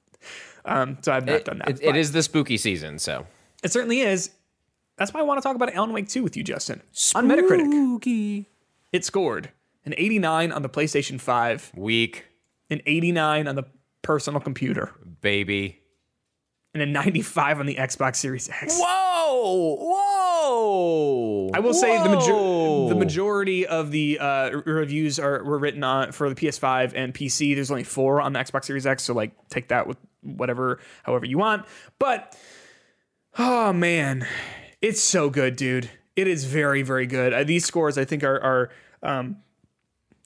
[0.66, 1.70] um, so I've not It, done that.
[1.70, 3.26] it- it is the spooky season, so
[3.64, 4.32] It certainly is.
[4.98, 6.82] That's why I want to talk about Alan Wake 2 with you, Justin.
[7.16, 8.46] On Metacritic,
[8.92, 9.50] it scored
[9.86, 12.26] an 89 on the PlayStation 5, Weak
[12.72, 13.64] an 89 on the
[14.02, 15.80] personal computer, baby.
[16.74, 18.80] and a 95 on the Xbox Series X.
[18.80, 19.76] Whoa!
[19.80, 21.50] Whoa!
[21.54, 26.12] I will say the, major- the majority of the uh, reviews are were written on
[26.12, 27.56] for the PS5 and PC.
[27.56, 31.26] There's only four on the Xbox Series X, so like take that with whatever, however
[31.26, 31.66] you want.
[32.00, 32.36] But
[33.38, 34.26] oh man,
[34.82, 35.90] it's so good, dude.
[36.16, 37.34] It is very, very good.
[37.34, 38.70] Uh, these scores, I think, are are
[39.04, 39.38] um,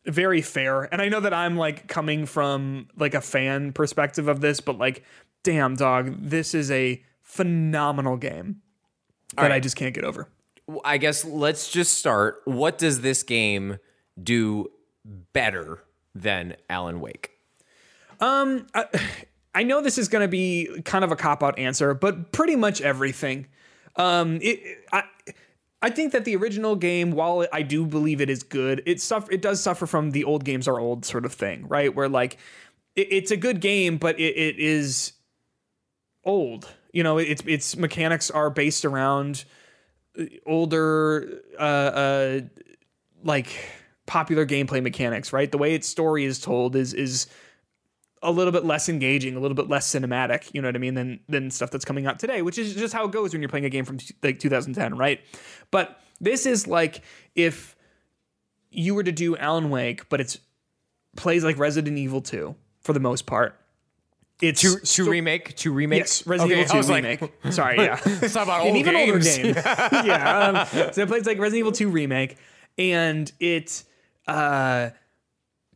[0.08, 0.84] very fair.
[0.84, 4.78] And I know that I'm like coming from like a fan perspective of this, but
[4.78, 5.04] like,
[5.44, 8.62] damn, dog, this is a phenomenal game
[9.36, 10.30] that I just can't get over.
[10.84, 12.42] I guess let's just start.
[12.46, 13.78] What does this game
[14.22, 14.68] do
[15.34, 17.32] better than Alan Wake?
[18.20, 18.68] Um,
[19.54, 22.56] I know this is going to be kind of a cop out answer, but pretty
[22.56, 23.48] much everything.
[23.98, 24.60] Um, it,
[24.92, 25.04] I,
[25.86, 29.32] I think that the original game, while I do believe it is good, it suffer
[29.32, 31.94] it does suffer from the old games are old sort of thing, right?
[31.94, 32.40] Where like
[32.96, 35.14] it, it's a good game, but it, it is
[36.24, 36.68] old.
[36.92, 39.46] You know, its its mechanics are based around
[40.48, 42.40] older, uh, uh,
[43.24, 43.56] like
[44.08, 45.52] popular gameplay mechanics, right?
[45.52, 47.28] The way its story is told is is
[48.28, 50.96] a little bit less engaging, a little bit less cinematic, you know what I mean,
[50.96, 53.50] than than stuff that's coming out today, which is just how it goes when you're
[53.50, 55.22] playing a game from like 2010, right?
[55.72, 57.02] But this is like
[57.36, 57.76] if
[58.72, 60.38] you were to do Alan Wake, but it's
[61.16, 63.58] plays like Resident Evil 2 for the most part.
[64.42, 65.56] It's To, to sto- remake?
[65.58, 66.00] To remake?
[66.00, 67.54] Yes, Resident Okay, Evil 2 was like, remake.
[67.54, 67.96] Sorry, yeah.
[67.96, 69.38] Talk about An old even games.
[69.38, 69.56] older game.
[70.06, 70.66] yeah.
[70.84, 72.36] Um, so it plays like Resident Evil 2 remake,
[72.78, 73.84] and it
[74.28, 74.90] uh,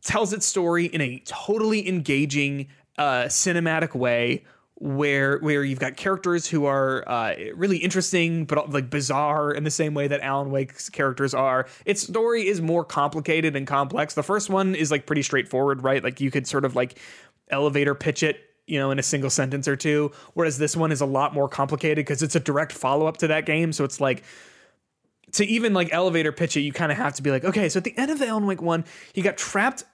[0.02, 4.44] tells its story in a totally engaging, uh, cinematic way.
[4.82, 9.70] Where where you've got characters who are uh, really interesting, but like bizarre in the
[9.70, 11.66] same way that Alan Wake's characters are.
[11.84, 14.14] Its story is more complicated and complex.
[14.14, 16.02] The first one is like pretty straightforward, right?
[16.02, 16.98] Like you could sort of like
[17.50, 20.12] elevator pitch it you know, in a single sentence or two.
[20.34, 23.26] Whereas this one is a lot more complicated because it's a direct follow up to
[23.26, 23.72] that game.
[23.72, 24.22] So it's like
[25.32, 27.78] to even like elevator pitch it, you kind of have to be like, okay, so
[27.78, 29.84] at the end of the Alan Wake one, he got trapped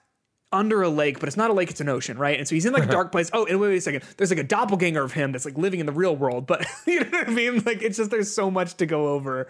[0.51, 2.37] under a lake, but it's not a lake, it's an ocean, right?
[2.39, 3.29] And so he's in like a dark place.
[3.33, 4.03] Oh, and wait, wait a second.
[4.17, 7.01] There's like a doppelganger of him that's like living in the real world, but you
[7.01, 7.63] know what I mean?
[7.65, 9.47] Like it's just there's so much to go over.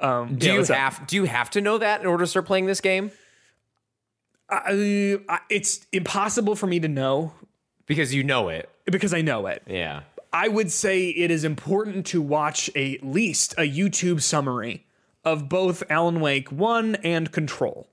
[0.00, 2.46] Um, Do yeah, you have do you have to know that in order to start
[2.46, 3.10] playing this game?
[4.50, 7.34] I, I, it's impossible for me to know
[7.86, 8.70] Because you know it.
[8.86, 9.62] because I know it.
[9.66, 10.02] Yeah.
[10.32, 14.86] I would say it is important to watch at least a YouTube summary
[15.24, 17.88] of both Alan Wake 1 and Control.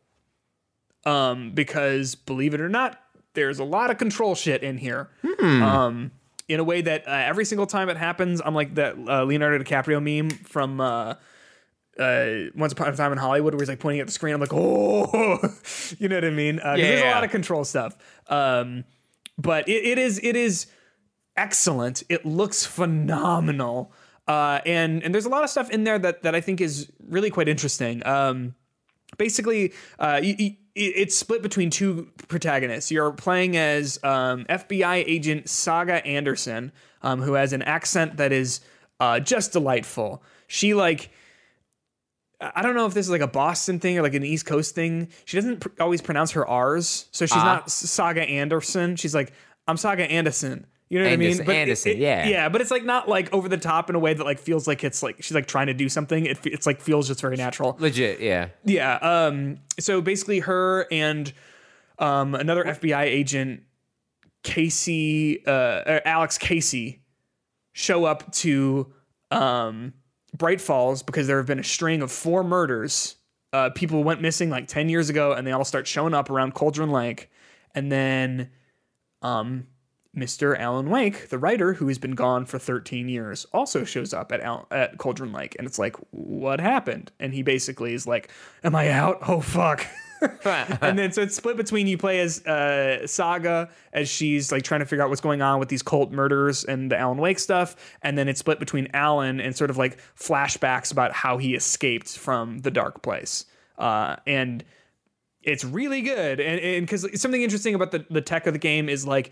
[1.06, 3.00] Um, because believe it or not,
[3.34, 5.10] there's a lot of control shit in here.
[5.64, 6.12] Um,
[6.48, 9.64] in a way that uh, every single time it happens, I'm like that uh, Leonardo
[9.64, 11.16] DiCaprio meme from uh,
[12.00, 14.34] uh, Once Upon a Time in Hollywood, where he's like pointing at the screen.
[14.34, 15.38] I'm like, oh,
[16.00, 16.60] you know what I mean?
[16.60, 17.98] Uh, 'cause there's a lot of control stuff.
[18.28, 18.84] Um,
[19.38, 20.68] but it, it is it is
[21.36, 22.04] excellent.
[22.10, 23.92] It looks phenomenal.
[24.28, 26.92] Uh, and and there's a lot of stuff in there that that I think is
[27.08, 28.06] really quite interesting.
[28.08, 28.56] Um,
[29.18, 32.92] basically, uh, y- y- it's split between two protagonists.
[32.92, 38.60] You're playing as um, FBI agent Saga Anderson, um, who has an accent that is
[39.00, 40.24] uh, just delightful.
[40.48, 41.12] She like.
[42.42, 44.76] I don't know if this is like a Boston thing or like an East Coast
[44.76, 45.08] thing.
[45.24, 48.98] She doesn't pr- always pronounce her R's, so she's not Saga Anderson.
[48.98, 49.32] She's like,
[49.70, 50.68] I'm Saga Anderson.
[50.88, 51.38] You know what I mean?
[51.44, 52.28] But Anderson, it- yeah.
[52.28, 54.68] yeah, but it's like not like over the top in a way that like feels
[54.68, 56.26] like it's like she's like trying to do something.
[56.28, 57.76] It, it's like feels just very natural.
[57.80, 58.50] Legit, yeah.
[58.66, 58.98] Yeah.
[59.02, 59.58] Um.
[59.80, 61.34] So basically, her and
[61.98, 63.64] um another FBI agent,
[64.44, 67.02] Casey, uh, uh, Alex Casey,
[67.74, 68.94] show up to
[69.32, 69.94] um
[70.38, 73.16] Bright Falls because there have been a string of four murders.
[73.54, 76.54] Uh, people went missing like ten years ago, and they all start showing up around
[76.54, 77.32] Cauldron Lake,
[77.74, 78.52] and then
[79.24, 79.66] um.
[80.16, 80.58] Mr.
[80.58, 84.40] Alan Wake, the writer who has been gone for 13 years, also shows up at
[84.42, 87.12] Al- at Cauldron Lake, and it's like, what happened?
[87.20, 88.30] And he basically is like,
[88.64, 89.20] "Am I out?
[89.28, 89.86] Oh fuck!"
[90.46, 94.80] and then so it's split between you play as uh, Saga as she's like trying
[94.80, 97.76] to figure out what's going on with these cult murders and the Alan Wake stuff,
[98.02, 102.18] and then it's split between Alan and sort of like flashbacks about how he escaped
[102.18, 103.46] from the dark place.
[103.78, 104.64] Uh, and
[105.46, 109.06] it's really good and because something interesting about the, the tech of the game is
[109.06, 109.32] like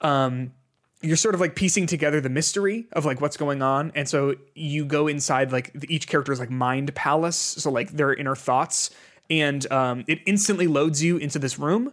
[0.00, 0.52] um
[1.00, 4.34] you're sort of like piecing together the mystery of like what's going on and so
[4.54, 8.90] you go inside like each character's like mind palace so like their inner thoughts
[9.30, 11.92] and um it instantly loads you into this room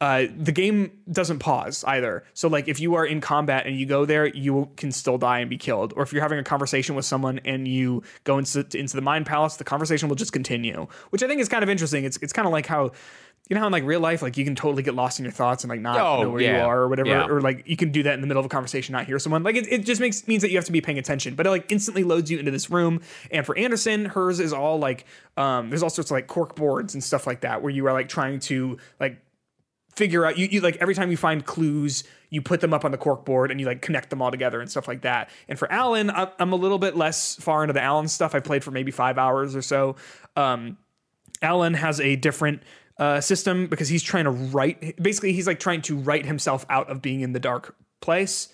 [0.00, 2.24] uh, the game doesn't pause either.
[2.34, 5.38] So like if you are in combat and you go there, you can still die
[5.38, 5.94] and be killed.
[5.96, 9.26] Or if you're having a conversation with someone and you go into into the mind
[9.26, 12.04] palace, the conversation will just continue, which I think is kind of interesting.
[12.04, 12.92] It's it's kind of like how
[13.48, 15.32] you know how in like real life, like you can totally get lost in your
[15.32, 17.26] thoughts and like not Oh, know where you are or whatever, Yeah.
[17.26, 19.42] or like you can do that in the middle of a conversation, not hear someone.
[19.44, 21.34] Like it, it just makes means that you have to be paying attention.
[21.36, 23.00] But it like instantly loads you into this room.
[23.30, 25.04] And for Anderson, hers is all like
[25.36, 27.92] um, there's all sorts of like cork boards and stuff like that where you are
[27.92, 29.18] like trying to like
[29.94, 32.90] figure out you, you like every time you find clues you put them up on
[32.90, 35.58] the cork board and you like connect them all together and stuff like that and
[35.58, 38.70] for alan i'm a little bit less far into the alan stuff i played for
[38.70, 39.96] maybe five hours or so
[40.36, 40.76] um,
[41.40, 42.62] alan has a different
[42.98, 46.88] uh, system because he's trying to write basically he's like trying to write himself out
[46.88, 48.48] of being in the dark place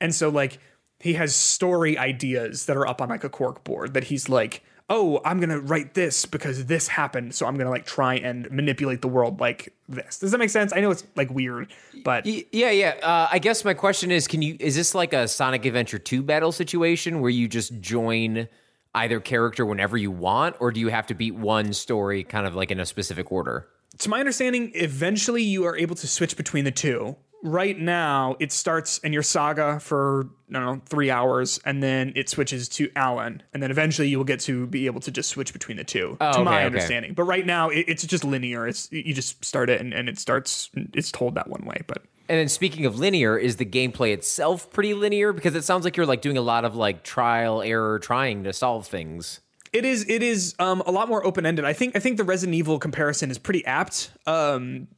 [0.00, 0.58] and so like
[0.98, 4.62] he has story ideas that are up on like a cork board that he's like
[4.88, 9.02] oh, I'm gonna write this because this happened, so I'm gonna like try and manipulate
[9.02, 10.18] the world like this.
[10.18, 10.72] Does that make sense?
[10.74, 11.72] I know it's like weird,
[12.04, 12.94] but Yeah, yeah.
[13.02, 14.56] Uh, I guess my question is, can you?
[14.60, 18.48] Is this like a Sonic Adventure Two battle situation where you just join
[18.94, 22.54] either character whenever you want, or do you have to beat one story kind of
[22.54, 23.68] like in a specific order?
[23.98, 27.16] To my understanding, eventually you are able to switch between the two.
[27.42, 32.12] Right now, it starts in your saga for I don't know three hours, and then
[32.16, 35.28] it switches to Alan, and then eventually you will get to be able to just
[35.30, 36.16] switch between the two.
[36.20, 36.66] Oh, to my okay, okay.
[36.66, 38.66] understanding, but right now it, it's just linear.
[38.66, 40.70] It's you just start it, and, and it starts.
[40.94, 44.70] It's told that one way, but And then speaking of linear, is the gameplay itself
[44.70, 45.32] pretty linear?
[45.32, 48.52] Because it sounds like you're like doing a lot of like trial error trying to
[48.52, 49.40] solve things.
[49.76, 51.66] It is it is um, a lot more open ended.
[51.66, 54.10] I think I think the Resident Evil comparison is pretty apt.
[54.26, 54.88] Um,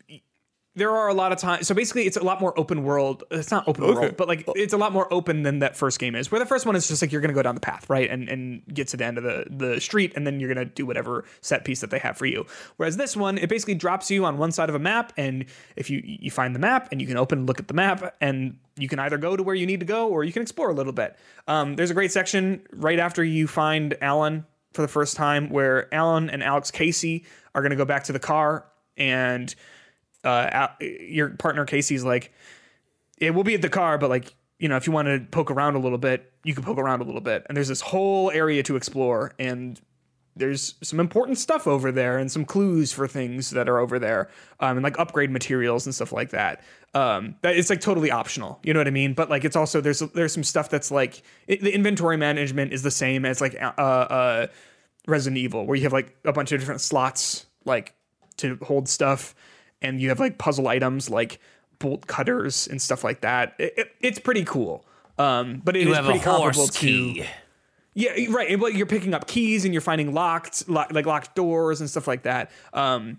[0.76, 1.66] there are a lot of times.
[1.66, 3.24] So basically, it's a lot more open world.
[3.32, 6.14] It's not open world, but like it's a lot more open than that first game
[6.14, 6.30] is.
[6.30, 8.28] Where the first one is just like you're gonna go down the path, right, and
[8.28, 11.24] and get to the end of the the street, and then you're gonna do whatever
[11.40, 12.46] set piece that they have for you.
[12.76, 15.90] Whereas this one, it basically drops you on one side of a map, and if
[15.90, 18.56] you you find the map, and you can open and look at the map, and
[18.76, 20.74] you can either go to where you need to go, or you can explore a
[20.74, 21.18] little bit.
[21.48, 25.92] Um, there's a great section right after you find Alan for the first time where
[25.94, 29.54] Alan and Alex Casey are going to go back to the car and
[30.24, 32.32] uh, your partner Casey's like,
[33.18, 35.50] it will be at the car, but like, you know, if you want to poke
[35.50, 37.46] around a little bit, you can poke around a little bit.
[37.48, 39.80] And there's this whole area to explore and
[40.38, 44.28] there's some important stuff over there and some clues for things that are over there
[44.60, 46.62] um, and like upgrade materials and stuff like that.
[46.94, 49.12] Um that it's like totally optional you know what i mean?
[49.12, 52.82] But like it's also there's there's some stuff that's like it, the inventory management is
[52.82, 54.46] the same as like uh uh
[55.06, 57.94] resident evil where you have like a bunch of different slots like
[58.38, 59.34] to hold stuff
[59.82, 61.40] and you have like puzzle items like
[61.78, 63.54] bolt cutters and stuff like that.
[63.58, 64.84] It, it- it's pretty cool.
[65.18, 66.20] Um but it is pretty
[66.54, 67.24] comparable to
[67.98, 68.48] yeah, right.
[68.48, 71.90] And, Well, you're picking up keys and you're finding locked, lo- like locked doors and
[71.90, 72.52] stuff like that.
[72.72, 73.18] Um,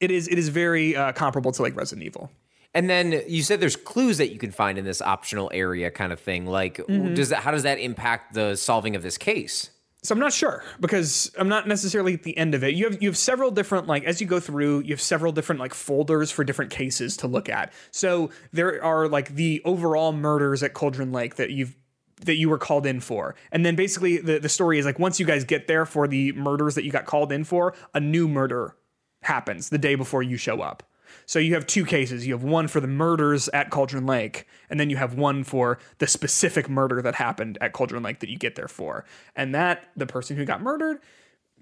[0.00, 2.30] it is it is very uh, comparable to like Resident Evil.
[2.74, 6.12] And then you said there's clues that you can find in this optional area kind
[6.12, 6.46] of thing.
[6.46, 6.80] Like,
[7.14, 9.70] does that how does that impact the solving of this case?
[10.04, 12.74] So I'm not sure because I'm not necessarily at the end of it.
[12.74, 15.60] You have you have several different like as you go through, you have several different
[15.60, 17.72] like folders for different cases to look at.
[17.90, 21.74] So there are like the overall murders at Cauldron Lake that you've
[22.22, 23.34] that you were called in for.
[23.52, 26.32] And then basically the, the story is like once you guys get there for the
[26.32, 28.76] murders that you got called in for, a new murder
[29.22, 30.82] happens the day before you show up.
[31.26, 32.26] So you have two cases.
[32.26, 35.78] You have one for the murders at Cauldron Lake, and then you have one for
[35.98, 39.04] the specific murder that happened at Cauldron Lake that you get there for.
[39.34, 41.00] And that the person who got murdered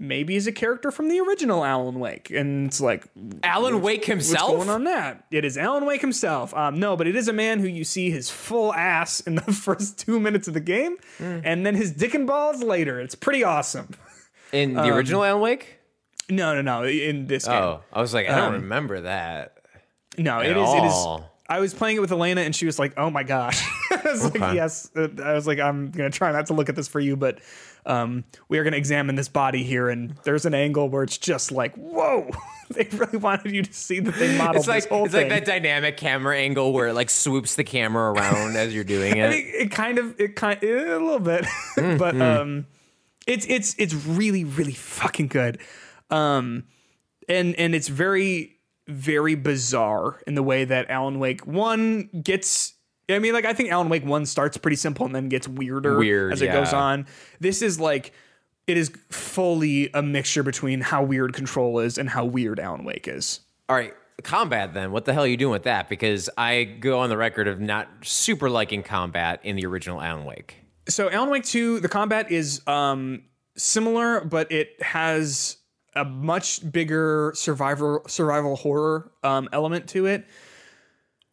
[0.02, 2.30] maybe is a character from the original Alan Wake.
[2.30, 3.06] And it's like
[3.42, 4.50] Alan Wake himself.
[4.50, 5.24] What's going on that?
[5.30, 6.52] It is Alan Wake himself.
[6.54, 9.40] Um, no, but it is a man who you see his full ass in the
[9.52, 13.00] first two minutes of the game, and then his dick and balls later.
[13.00, 13.88] It's pretty awesome.
[14.52, 15.78] in Um, the original Alan Wake?
[16.28, 16.84] No, no, no.
[16.84, 19.58] In this game, Oh, I was like, I don't Um, remember that.
[20.18, 20.74] no, it at is.
[20.74, 20.92] It is.
[20.92, 21.30] all.
[21.48, 24.24] I was playing it with Elena, and she was like, "Oh my gosh!" I was
[24.24, 26.98] like, "Yes." Uh, I was like, "I'm gonna try not to look at this for
[27.00, 27.40] you, but
[27.86, 31.50] um, we are gonna examine this body here, and there's an angle where it's just
[31.52, 32.30] like, whoa!"
[32.70, 35.28] they really wanted you to see that they modeled It's like this whole it's thing.
[35.28, 39.20] like that dynamic camera angle where it like swoops the camera around as you're doing
[39.20, 39.32] I it.
[39.66, 41.44] it kind of it kind eh, a little bit,
[41.76, 42.66] Mm, but um,
[43.26, 45.58] it's it's it's really really fucking good,
[46.10, 46.64] um,
[47.28, 52.74] and and it's very very bizarre in the way that Alan Wake one gets.
[53.08, 55.98] I mean, like I think Alan Wake one starts pretty simple and then gets weirder
[55.98, 57.06] Weird, as it goes on.
[57.40, 58.12] This is like.
[58.68, 63.08] It is fully a mixture between how weird Control is and how weird Alan Wake
[63.08, 63.40] is.
[63.68, 64.92] All right, combat then.
[64.92, 65.88] What the hell are you doing with that?
[65.88, 70.24] Because I go on the record of not super liking combat in the original Alan
[70.24, 70.58] Wake.
[70.88, 73.24] so Alan Wake 2, the combat is um
[73.56, 75.56] similar, but it has
[75.96, 80.24] a much bigger survival survival horror um element to it.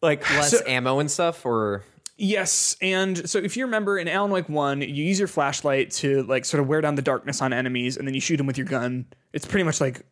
[0.02, 1.84] Like less So- ammo and stuff, or
[2.22, 6.22] Yes, and so if you remember in Alan Wake 1, you use your flashlight to
[6.24, 8.58] like sort of wear down the darkness on enemies and then you shoot them with
[8.58, 9.06] your gun.
[9.32, 10.02] It's pretty much like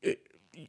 [0.00, 0.20] it-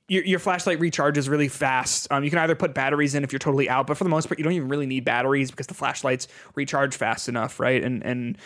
[0.07, 2.07] your, your flashlight recharges really fast.
[2.09, 4.27] Um, you can either put batteries in if you're totally out, but for the most
[4.27, 7.83] part, you don't even really need batteries because the flashlights recharge fast enough, right?
[7.83, 8.37] And and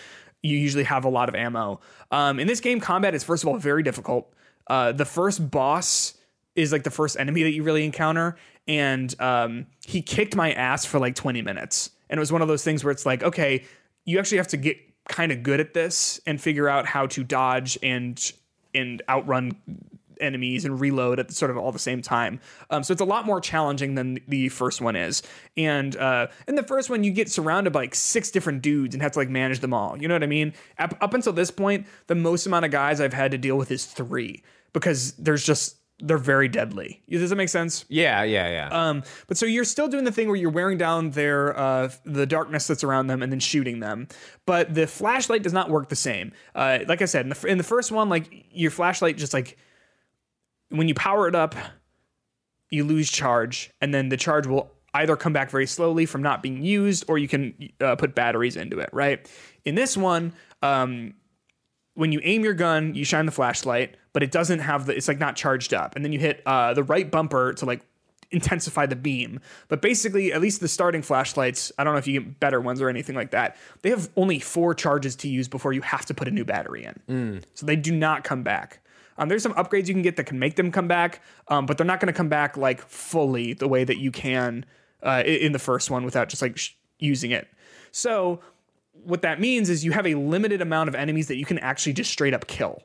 [0.44, 1.80] you usually have a lot of ammo.
[2.12, 4.32] Um, in this game, combat is first of all very difficult.
[4.68, 6.16] Uh, the first boss
[6.56, 8.36] is like the first enemy that you really encounter,
[8.68, 11.92] and um, he kicked my ass for like 20 minutes.
[12.10, 13.66] And it was one of those things where it's like, okay,
[14.06, 14.78] you actually have to get
[15.10, 18.34] kind of good at this and figure out how to dodge and
[18.74, 19.54] and outrun
[20.20, 22.40] enemies and reload at sort of all the same time.
[22.70, 25.24] Um, so it's a lot more challenging than the first one is.
[25.58, 29.02] And uh, in the first one, you get surrounded by like six different dudes and
[29.02, 29.98] have to like manage them all.
[30.02, 30.54] You know what I mean?
[30.78, 33.72] Up, up until this point, the most amount of guys I've had to deal with
[33.72, 37.02] is three because there's just they're very deadly.
[37.10, 37.86] Does that make sense?
[37.88, 38.68] Yeah, yeah, yeah.
[38.70, 42.26] Um, but so you're still doing the thing where you're wearing down their uh, the
[42.26, 44.08] darkness that's around them and then shooting them.
[44.46, 46.34] But the flashlight does not work the same.
[46.54, 49.58] Uh, like I said, in the, in the first one, like your flashlight just like
[50.70, 51.56] when you power it up,
[52.70, 56.42] you lose charge, and then the charge will either come back very slowly from not
[56.42, 58.90] being used, or you can uh, put batteries into it.
[58.92, 59.30] Right.
[59.64, 61.14] In this one, um,
[61.96, 64.96] when you aim your gun, you shine the flashlight, but it doesn't have the.
[64.96, 67.82] It's like not charged up, and then you hit uh, the right bumper to like
[68.32, 69.40] intensify the beam.
[69.68, 72.82] But basically, at least the starting flashlights, I don't know if you get better ones
[72.82, 73.56] or anything like that.
[73.82, 76.86] They have only four charges to use before you have to put a new battery
[76.86, 77.42] in.
[77.54, 78.80] So they do not come back.
[79.18, 81.78] Um, there's some upgrades you can get that can make them come back, um, but
[81.78, 84.66] they're not going to come back like fully the way that you can
[85.02, 87.48] uh, in the first one without just like sh- using it.
[87.92, 88.42] So
[89.06, 91.94] what that means is you have a limited amount of enemies that you can actually
[91.94, 92.84] just straight up kill.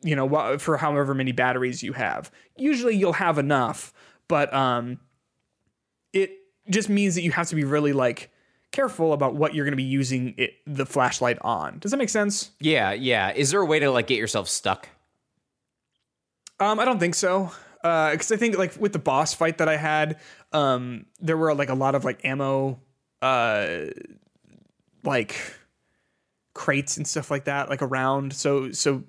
[0.00, 2.30] You know, for however many batteries you have.
[2.56, 3.92] Usually you'll have enough,
[4.28, 5.00] but um,
[6.12, 6.30] it
[6.70, 8.30] just means that you have to be really like
[8.70, 11.78] careful about what you're going to be using it, the flashlight on.
[11.80, 12.52] Does that make sense?
[12.60, 13.32] yeah, yeah.
[13.32, 14.88] Is there a way to like get yourself stuck?
[16.60, 17.50] Um, I don't think so.
[17.82, 20.18] Because I think like with the boss fight that I had,
[20.52, 22.80] um, there were like a lot of like ammo,
[23.22, 23.76] uh,
[25.08, 25.34] like
[26.54, 28.32] crates and stuff like that, like around.
[28.32, 29.02] So so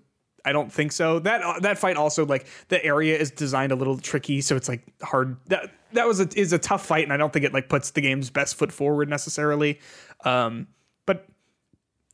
[0.46, 1.20] I don't think so.
[1.20, 4.70] That uh, that fight also like the area is designed a little tricky, so it's
[4.70, 5.38] like hard.
[5.48, 7.92] That that was a is a tough fight, and I don't think it like puts
[7.92, 9.80] the game's best foot forward necessarily.
[10.26, 10.68] Um,
[11.06, 11.28] but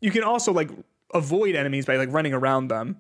[0.02, 0.69] you can also like
[1.13, 2.98] avoid enemies by like running around them.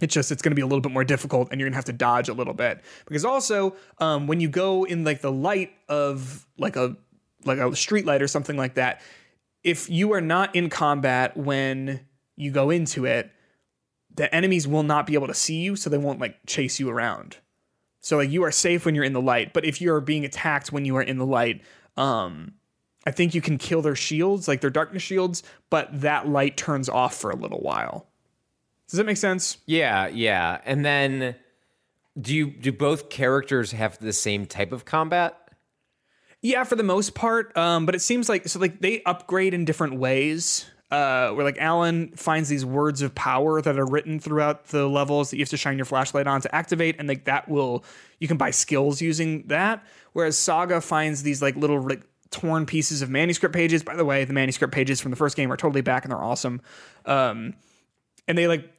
[0.00, 1.78] It's just it's going to be a little bit more difficult, and you're going to
[1.78, 5.32] have to dodge a little bit because also um, when you go in like the
[5.32, 6.96] light of like a
[7.44, 9.02] like a street light or something like that,
[9.64, 13.32] if you are not in combat when you go into it,
[14.14, 16.88] the enemies will not be able to see you, so they won't like chase you
[16.90, 17.38] around.
[18.00, 20.70] So like you are safe when you're in the light, but if you're being attacked
[20.70, 21.62] when you are in the light,
[21.96, 22.52] um,
[23.06, 26.88] I think you can kill their shields, like their darkness shields, but that light turns
[26.88, 28.06] off for a little while.
[28.88, 29.58] Does that make sense?
[29.66, 30.60] Yeah, yeah.
[30.64, 31.34] And then
[32.20, 35.43] do you do both characters have the same type of combat?
[36.44, 37.56] Yeah, for the most part.
[37.56, 40.66] Um, but it seems like so like they upgrade in different ways.
[40.90, 45.30] Uh, where like Alan finds these words of power that are written throughout the levels
[45.30, 47.82] that you have to shine your flashlight on to activate, and like that will
[48.20, 49.82] you can buy skills using that.
[50.12, 53.82] Whereas Saga finds these like little like, torn pieces of manuscript pages.
[53.82, 56.22] By the way, the manuscript pages from the first game are totally back and they're
[56.22, 56.60] awesome.
[57.06, 57.54] Um,
[58.28, 58.70] and they like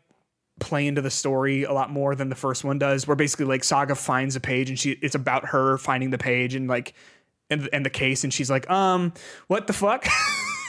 [0.60, 3.62] play into the story a lot more than the first one does where basically like
[3.62, 6.94] saga finds a page and she it's about her finding the page and like
[7.50, 9.14] and, and the case and she's like um
[9.48, 10.06] what the fuck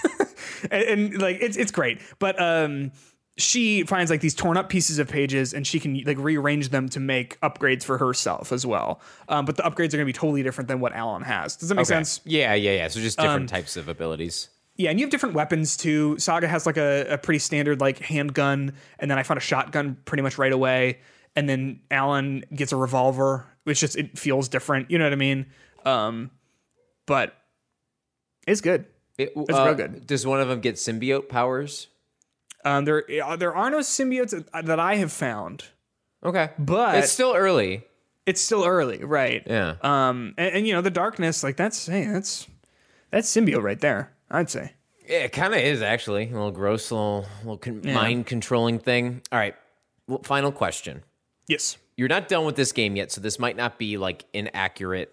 [0.71, 2.91] and, and like it's it's great but um
[3.39, 6.89] she finds like these torn up pieces of pages and she can like rearrange them
[6.89, 10.13] to make upgrades for herself as well um, but the upgrades are going to be
[10.13, 11.95] totally different than what alan has does that make Okay.
[11.95, 12.89] sense Yeah, yeah, yeah.
[12.89, 14.49] So just different types of abilities.
[14.77, 16.19] yeah, and you have different weapons too.
[16.19, 19.97] Saga has like a, a pretty standard like handgun, and then I found a shotgun
[20.07, 20.99] pretty much right away.
[21.35, 24.91] And then Alan gets a revolver, which just it feels different.
[24.91, 25.47] You know what I mean?
[25.85, 26.31] Um,
[27.07, 27.35] but
[28.47, 28.85] it's good.
[29.19, 30.07] It, It's uh, real good.
[30.07, 31.89] Does one of them get symbiote powers?
[32.65, 35.65] Um, there uh, there are no symbiotes that- that I have found,
[36.25, 37.85] Okay, but it's still early.
[38.27, 39.43] it's still early, right?
[39.47, 39.77] Yeah.
[39.83, 42.47] Um, and, and you know the darkness, like that's hey, that's
[43.11, 44.13] that's symbiote right there.
[44.31, 44.73] I'd say.
[45.09, 49.23] Yeah, it kind of is actually a little gross, little little con- mind controlling thing.
[49.31, 49.55] All right,
[50.09, 51.05] well, final question.
[51.47, 51.77] Yes.
[51.97, 55.13] You're not done with this game yet, so this might not be like inaccurate.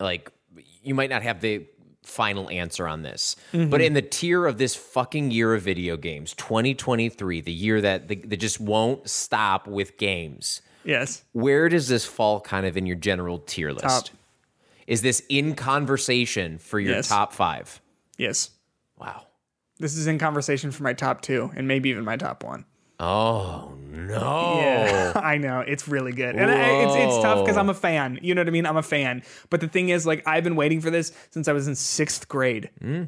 [0.00, 0.32] Like
[0.82, 1.66] you might not have the
[2.02, 3.36] final answer on this.
[3.52, 3.70] Mm-hmm.
[3.70, 8.08] But in the tier of this fucking year of video games, 2023, the year that
[8.08, 11.22] that just won't stop with games, Yes.
[11.32, 13.84] where does this fall kind of in your general tier list?
[13.84, 14.08] Top.
[14.86, 17.08] Is this in conversation for your Yes.
[17.08, 17.80] top five?
[18.16, 18.50] Yes.
[18.98, 19.26] Wow.
[19.78, 22.64] This is in conversation for my top two and maybe even my top one.
[23.00, 24.58] Oh no.
[24.60, 28.18] Yeah, I know it's really good, and I, it's it's tough because I'm a fan.
[28.22, 28.66] You know what I mean?
[28.66, 29.22] I'm a fan.
[29.50, 32.28] But the thing is, like, I've been waiting for this since I was in sixth
[32.28, 33.04] grade, hmm.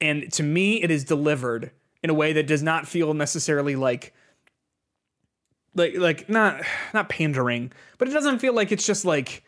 [0.00, 1.70] and to me, it is delivered
[2.02, 4.14] in a way that does not feel necessarily like,
[5.74, 6.62] like, like not
[6.94, 9.44] not pandering, but it doesn't feel like it's just like.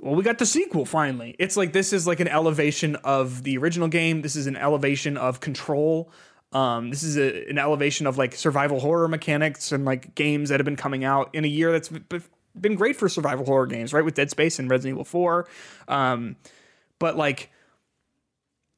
[0.00, 1.36] Well, we got the sequel finally.
[1.38, 4.22] It's like this is like an elevation of the original game.
[4.22, 6.10] This is an elevation of control.
[6.52, 10.60] Um, this is a, an elevation of like survival horror mechanics and like games that
[10.60, 14.04] have been coming out in a year that's been great for survival horror games, right?
[14.04, 15.48] With Dead Space and Resident Evil 4.
[15.88, 16.36] Um,
[16.98, 17.50] but like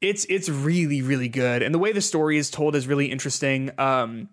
[0.01, 3.71] it's it's really really good and the way the story is told is really interesting
[3.77, 4.27] um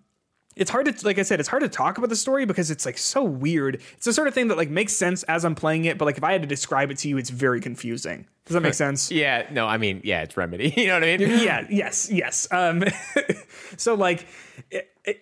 [0.55, 2.85] it's hard to like i said it's hard to talk about the story because it's
[2.85, 3.81] like so weird.
[3.95, 6.17] It's the sort of thing that like makes sense as i'm playing it but like
[6.17, 8.27] if i had to describe it to you it's very confusing.
[8.45, 9.09] Does that make sense?
[9.09, 10.73] Yeah, no, I mean, yeah, it's Remedy.
[10.77, 11.29] You know what I mean?
[11.43, 11.65] yeah.
[11.69, 12.09] Yes.
[12.11, 12.47] Yes.
[12.51, 12.83] Um
[13.77, 14.27] so like
[14.69, 15.21] it, it,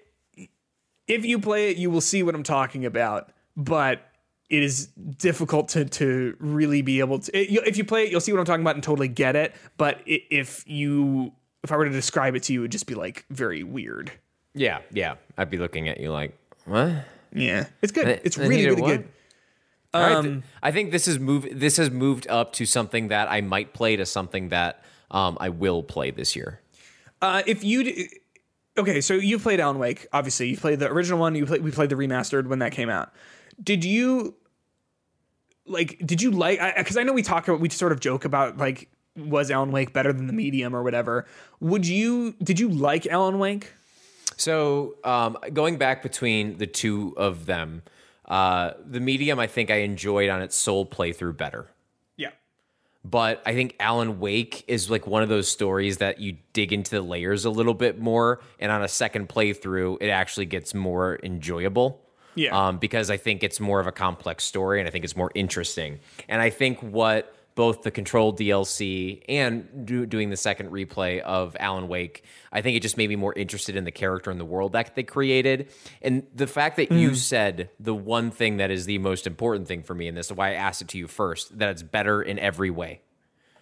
[1.07, 4.01] if you play it you will see what i'm talking about but
[4.49, 8.11] it is difficult to to really be able to it, you- if you play it
[8.11, 11.31] you'll see what i'm talking about and totally get it but if you
[11.63, 14.11] if i were to describe it to you it would just be like very weird
[14.53, 15.15] Yeah, yeah.
[15.37, 17.05] I'd be looking at you like, what?
[17.33, 18.87] yeah it's good it's really really what?
[18.89, 19.07] good
[19.93, 21.47] All right, Um, th- I think this is move.
[21.51, 25.49] This has moved up to something that I might play to something that um, I
[25.49, 26.59] will play this year.
[27.21, 28.09] Uh, if you d-
[28.77, 30.07] okay, so you played Alan Wake.
[30.13, 31.35] Obviously, you played the original one.
[31.35, 31.61] You played.
[31.61, 33.11] We played the remastered when that came out.
[33.61, 34.35] Did you
[35.65, 35.99] like?
[36.05, 36.59] Did you like?
[36.77, 37.59] Because I, know we talk about.
[37.59, 41.25] We sort of joke about like was Alan Wake better than the medium or whatever.
[41.59, 42.33] Would you?
[42.43, 43.73] Did you like Alan Wake?
[44.41, 47.83] So um, going back between the two of them,
[48.25, 51.67] uh, the medium I think I enjoyed on its sole playthrough better.
[52.17, 52.31] Yeah.
[53.05, 56.89] But I think Alan Wake is like one of those stories that you dig into
[56.89, 61.19] the layers a little bit more, and on a second playthrough, it actually gets more
[61.21, 62.01] enjoyable.
[62.33, 62.57] Yeah.
[62.57, 65.31] Um, because I think it's more of a complex story, and I think it's more
[65.35, 65.99] interesting.
[66.27, 71.55] And I think what both the Control DLC and do, doing the second replay of
[71.59, 74.45] Alan Wake, I think it just made me more interested in the character and the
[74.45, 75.69] world that they created.
[76.01, 77.15] And the fact that you mm.
[77.15, 80.51] said the one thing that is the most important thing for me in this, why
[80.51, 83.01] I asked it to you first, that it's better in every way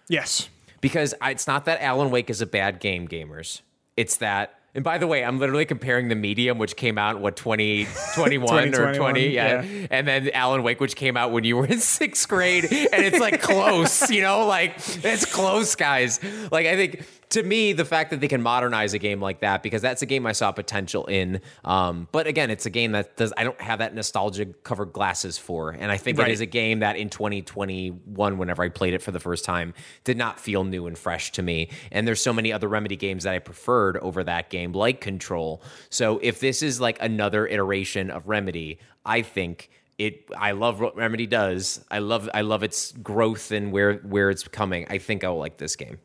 [0.08, 0.48] Yes.
[0.80, 3.62] because I- it's not that Alan Wake is a bad game, gamers.
[3.96, 7.36] It's that, and by the way, I'm literally comparing the Medium, which came out what
[7.36, 9.62] 2021 or 20, yeah.
[9.62, 9.86] yeah.
[9.90, 13.18] and then Alan Wake, which came out when you were in sixth grade, and it's
[13.18, 16.20] like close, you know, like it's close, guys.
[16.52, 19.62] Like I think to me, the fact that they can modernize a game like that
[19.62, 21.40] because that's a game I saw potential in.
[21.64, 25.38] Um, but again, it's a game that does I don't have that nostalgia covered glasses
[25.38, 26.28] for, and I think Right.
[26.28, 29.74] it is a game that in 2021, whenever I played it for the first time,
[30.04, 31.70] did not feel new and fresh to me.
[31.92, 35.62] And there's so many other Remedy games that I preferred over that game, like Control.
[35.88, 40.24] So if this is like another iteration of Remedy, I think it.
[40.36, 41.84] I love what Remedy does.
[41.90, 42.28] I love.
[42.34, 44.86] I love its growth and where where it's coming.
[44.90, 45.98] I think I will like this game.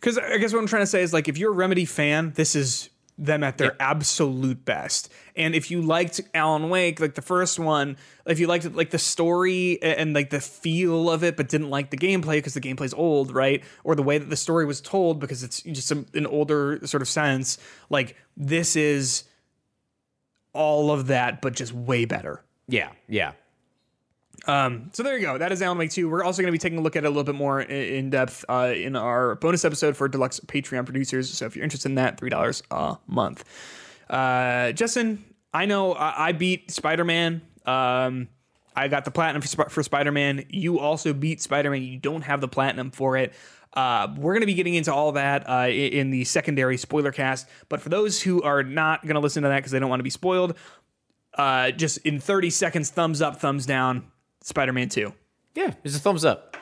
[0.00, 2.32] Because I guess what I'm trying to say is like if you're a Remedy fan,
[2.34, 5.10] this is them at their absolute best.
[5.34, 8.98] And if you liked Alan Wake, like the first one, if you liked like the
[8.98, 12.60] story and, and, like the feel of it, but didn't like the gameplay because the
[12.60, 13.64] gameplay's old, right?
[13.84, 17.02] Or the way that the story was told because it's just some, an older sort
[17.02, 17.58] of sense.
[17.88, 19.24] Like this is
[20.52, 22.42] all of that, but just way better.
[22.68, 22.90] Yeah.
[23.08, 23.32] Yeah.
[24.46, 25.38] Um, so there you go.
[25.38, 26.08] That is Alan Wake 2.
[26.08, 28.10] We're also going to be taking a look at it a little bit more in,
[28.10, 31.30] depth uh, in our bonus episode for deluxe Patreon producers.
[31.30, 33.44] So if you're interested in that, $3 a month.
[34.08, 37.42] Uh, Justin, I know I, I beat Spider Man.
[37.64, 38.28] Um,
[38.76, 40.44] I got the platinum for, Sp- for Spider Man.
[40.50, 41.82] You also beat Spider Man.
[41.82, 43.32] You don't have the platinum for it.
[43.72, 47.46] Uh, we're going to be getting into all that uh, in the secondary spoiler cast.
[47.68, 50.00] But for those who are not going to listen to that because they don't want
[50.00, 50.56] to be spoiled,
[51.34, 54.10] uh, just in 30 seconds, thumbs up, thumbs down,
[54.46, 55.12] Spider Man 2.
[55.56, 56.55] Yeah, there's a thumbs up.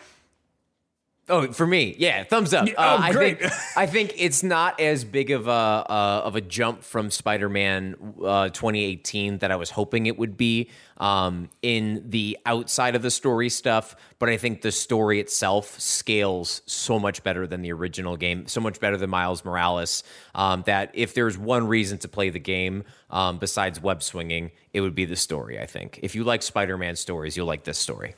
[1.27, 2.67] Oh, for me, yeah, thumbs up.
[2.69, 3.41] Yeah, Uh, oh, I great.
[3.41, 7.97] think I think it's not as big of a uh, of a jump from Spider-Man
[8.23, 10.69] uh, 2018 that I was hoping it would be
[10.99, 16.61] um, in the outside of the story stuff, but I think the story itself scales
[16.67, 20.03] so much better than the original game, so much better than Miles Morales.
[20.35, 24.83] Um, that if there's one reason to play the game um, besides web swinging, it
[24.83, 25.59] would be the story.
[25.59, 28.15] I think if you like Spider-Man stories, you'll like this story.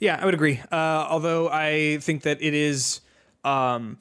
[0.00, 0.60] Yeah, I would agree.
[0.70, 3.00] Uh, although I think that it is
[3.44, 3.98] um,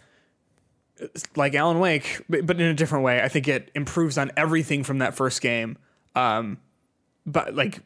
[1.36, 3.22] like Alan Wake, but but in a different way.
[3.22, 5.78] I think it improves on everything from that first game,
[6.16, 6.58] um,
[7.26, 7.80] but like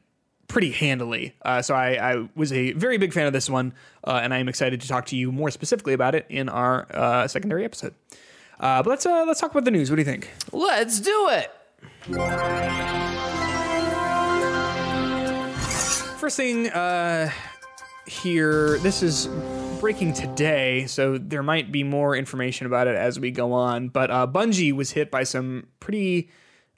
[0.47, 1.35] pretty handily.
[1.41, 4.37] Uh, so I, I was a very big fan of this one, uh, and I
[4.37, 7.93] am excited to talk to you more specifically about it in our uh, secondary episode.
[8.59, 9.89] Uh, but let's uh, let's talk about the news.
[9.89, 10.31] What do you think?
[10.51, 11.51] Let's do it.
[16.17, 17.29] First thing uh,
[18.07, 19.27] here, this is
[19.79, 23.89] breaking today, so there might be more information about it as we go on.
[23.89, 26.29] But uh, Bungie was hit by some pretty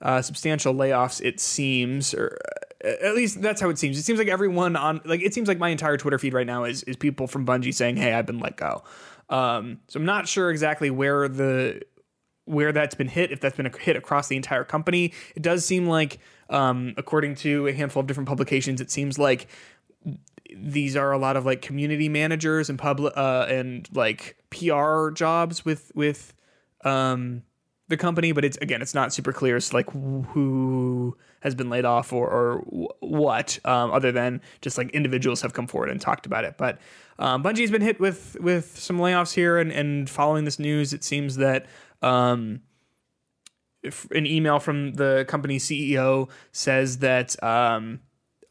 [0.02, 2.38] uh, substantial layoffs, it seems, or
[2.84, 3.98] uh, at least that's how it seems.
[3.98, 6.64] It seems like everyone on, like, it seems like my entire Twitter feed right now
[6.64, 8.84] is is people from Bungie saying, "Hey, I've been let go."
[9.30, 11.82] Um, so I'm not sure exactly where the
[12.46, 15.14] where that's been hit, if that's been a hit across the entire company.
[15.36, 16.18] It does seem like,
[16.50, 19.48] um, according to a handful of different publications, it seems like
[20.56, 25.64] these are a lot of like community managers and public uh, and like PR jobs
[25.66, 26.34] with with
[26.84, 27.43] um,
[27.89, 31.86] the company, but it's again, it's not super clear to, like who has been laid
[31.86, 32.58] off or, or
[33.00, 36.56] what, um, other than just like individuals have come forward and talked about it.
[36.58, 36.78] But
[37.18, 41.04] um, Bungie's been hit with with some layoffs here, and and following this news, it
[41.04, 41.66] seems that.
[42.02, 42.62] Um,
[44.12, 48.02] an email from the company CEO says that um,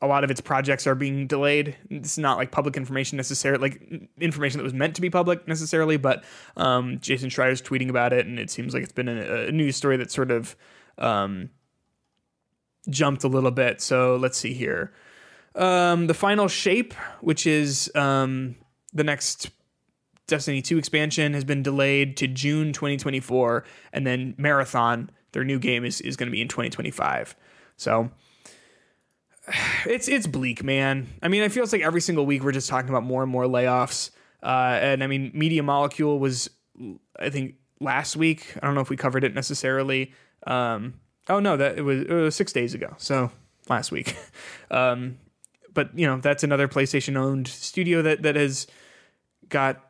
[0.00, 1.76] a lot of its projects are being delayed.
[1.90, 5.96] It's not like public information necessarily, like information that was meant to be public necessarily,
[5.96, 6.24] but
[6.56, 9.76] um, Jason Schreier's tweeting about it, and it seems like it's been a, a news
[9.76, 10.54] story that sort of
[10.98, 11.50] um,
[12.88, 13.80] jumped a little bit.
[13.80, 14.92] So let's see here.
[15.56, 18.54] Um, the final shape, which is um,
[18.92, 19.50] the next
[20.28, 25.84] Destiny 2 expansion, has been delayed to June 2024, and then Marathon, their new game,
[25.84, 27.34] is, is going to be in 2025.
[27.76, 28.10] So
[29.86, 31.08] it's it's bleak, man.
[31.22, 33.44] I mean, it feels like every single week we're just talking about more and more
[33.44, 34.10] layoffs.
[34.42, 36.48] Uh, and I mean, Media Molecule was,
[37.18, 38.54] I think, last week.
[38.62, 40.12] I don't know if we covered it necessarily.
[40.46, 40.94] Um,
[41.28, 42.94] oh no, that it was, it was six days ago.
[42.98, 43.30] So
[43.68, 44.16] last week.
[44.70, 45.18] um,
[45.74, 48.66] but you know, that's another PlayStation-owned studio that that has
[49.48, 49.84] got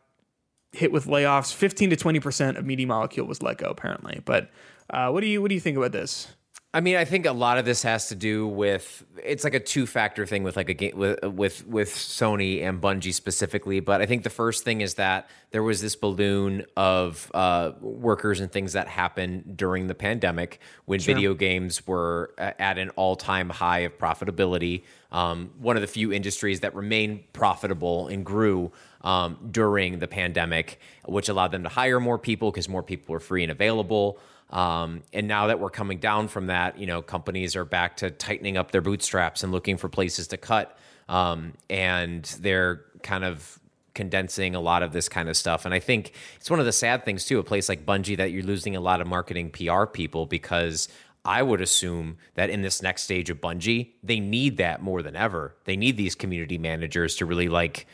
[0.72, 1.52] hit with layoffs.
[1.52, 4.20] Fifteen to twenty percent of Media Molecule was let go, apparently.
[4.24, 4.50] But
[4.90, 6.28] uh, what do you what do you think about this?
[6.74, 9.60] I mean, I think a lot of this has to do with it's like a
[9.60, 13.80] two factor thing with like a game with with with Sony and Bungie specifically.
[13.80, 18.40] But I think the first thing is that there was this balloon of uh, workers
[18.40, 23.48] and things that happened during the pandemic when video games were at an all time
[23.48, 24.84] high of profitability.
[25.10, 30.80] Um, one of the few industries that remained profitable and grew um, during the pandemic,
[31.06, 34.18] which allowed them to hire more people because more people were free and available.
[34.50, 38.10] Um, and now that we're coming down from that, you know, companies are back to
[38.10, 40.78] tightening up their bootstraps and looking for places to cut.
[41.08, 43.58] Um, and they're kind of
[43.94, 45.64] condensing a lot of this kind of stuff.
[45.64, 48.30] And I think it's one of the sad things too, a place like Bungie that
[48.30, 50.88] you're losing a lot of marketing PR people because
[51.24, 55.16] I would assume that in this next stage of Bungie, they need that more than
[55.16, 55.56] ever.
[55.64, 57.86] They need these community managers to really like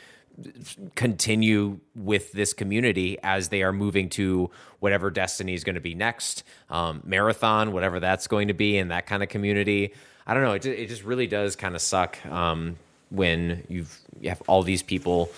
[0.94, 5.94] continue with this community as they are moving to whatever destiny is going to be
[5.94, 9.92] next um, marathon whatever that's going to be in that kind of community
[10.26, 12.76] i don't know it, it just really does kind of suck um,
[13.10, 15.30] when you've you have all these people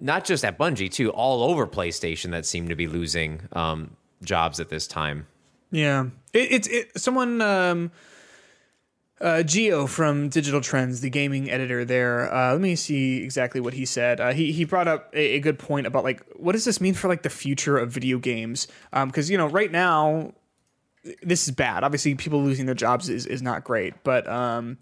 [0.00, 3.90] not just at bungie too all over playstation that seem to be losing um,
[4.24, 5.26] jobs at this time
[5.72, 7.40] Yeah, it, it's it, someone.
[9.22, 12.32] Um, uh, Gio from Digital Trends, the gaming editor there.
[12.32, 14.20] Uh, let me see exactly what he said.
[14.20, 16.94] Uh, he he brought up a, a good point about like what does this mean
[16.94, 18.66] for like the future of video games?
[18.92, 20.32] Because you know right now
[21.22, 21.84] this is bad.
[21.84, 24.78] Obviously, people losing their jobs is is not great, but um,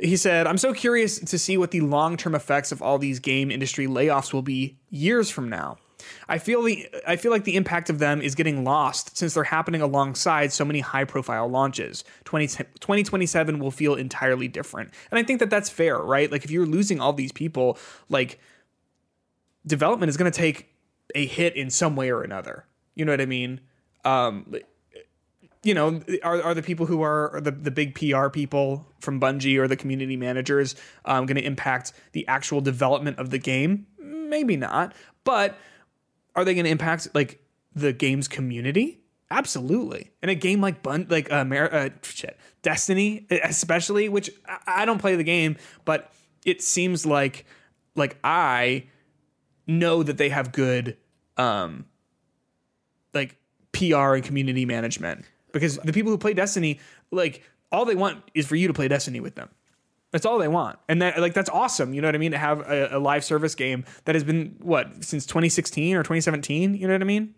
[0.00, 3.18] he said, "I'm so curious to see what the long term effects of all these
[3.18, 5.78] game industry layoffs will be years from now."
[6.28, 9.44] I feel the I feel like the impact of them is getting lost since they're
[9.44, 12.04] happening alongside so many high profile launches.
[12.24, 14.90] 20, 2027 will feel entirely different.
[15.10, 16.30] And I think that that's fair, right?
[16.30, 17.78] Like if you're losing all these people,
[18.08, 18.38] like
[19.66, 20.68] development is going to take
[21.14, 22.64] a hit in some way or another.
[22.94, 23.60] You know what I mean?
[24.04, 24.54] Um
[25.64, 29.20] you know, are, are the people who are, are the, the big PR people from
[29.20, 33.86] Bungie or the community managers um, going to impact the actual development of the game?
[33.98, 34.94] Maybe not.
[35.24, 35.58] But
[36.34, 37.42] are they going to impact like
[37.74, 39.00] the game's community?
[39.30, 40.10] Absolutely.
[40.22, 44.98] And a game like Bun, like uh, uh, shit, Destiny, especially, which I, I don't
[44.98, 46.12] play the game, but
[46.44, 47.44] it seems like
[47.94, 48.86] like I
[49.66, 50.96] know that they have good
[51.36, 51.84] um
[53.12, 53.36] like
[53.72, 58.46] PR and community management because the people who play Destiny, like all they want is
[58.46, 59.48] for you to play Destiny with them.
[60.10, 61.92] That's all they want, and that like that's awesome.
[61.92, 62.32] You know what I mean?
[62.32, 66.74] To have a, a live service game that has been what since 2016 or 2017.
[66.74, 67.34] You know what I mean?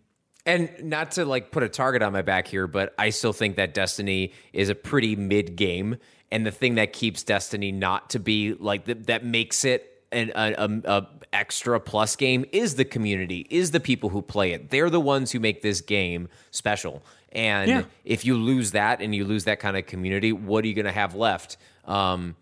[0.47, 3.57] And not to like put a target on my back here, but I still think
[3.57, 5.97] that Destiny is a pretty mid game,
[6.31, 10.31] and the thing that keeps Destiny not to be like th- that makes it an
[10.35, 14.71] a, a, a extra plus game is the community, is the people who play it.
[14.71, 17.03] They're the ones who make this game special.
[17.33, 17.83] And Yeah.
[18.05, 20.87] if you lose that and you lose that kind of community, what are you going
[20.87, 21.57] to have left?
[21.85, 22.35] Um,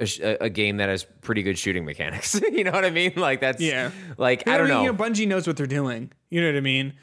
[0.00, 2.40] a, a game that has pretty good shooting mechanics.
[2.52, 3.12] you know what I mean?
[3.16, 3.90] Like that's Yeah.
[4.18, 4.76] Like You I don't mean?
[4.76, 4.82] know.
[4.84, 6.10] You know, Bungie knows what they're doing.
[6.30, 6.94] You know what I mean?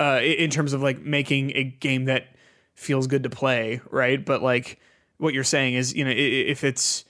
[0.00, 2.34] Uh, in terms of like making a game that
[2.74, 4.24] feels good to play, right?
[4.24, 4.78] But like
[5.18, 7.04] what you're saying is, you know, i- i- if it's,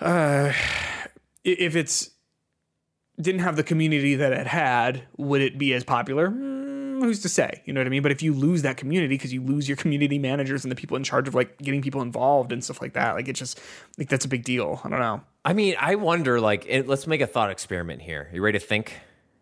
[0.00, 0.52] uh,
[1.44, 2.10] if it's
[3.20, 6.28] didn't have the community that it had, would it be as popular?
[7.00, 7.62] Who's to say?
[7.64, 8.02] You know what I mean?
[8.02, 10.96] But if you lose that community because you lose your community managers and the people
[10.96, 13.60] in charge of like getting people involved and stuff like that, like it just
[13.98, 14.80] like that's a big deal.
[14.84, 15.22] I don't know.
[15.44, 16.40] I mean, I wonder.
[16.40, 18.28] Like, it, let's make a thought experiment here.
[18.32, 18.94] You ready to think?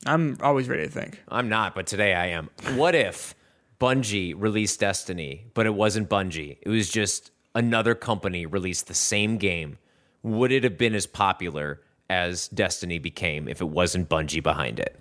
[0.06, 1.20] I'm always ready to think.
[1.28, 2.50] I'm not, but today I am.
[2.74, 3.34] What if
[3.80, 6.59] Bungie released Destiny, but it wasn't Bungie?
[6.62, 9.78] It was just another company released the same game.
[10.22, 14.98] Would it have been as popular as Destiny became if it wasn't Bungie behind it?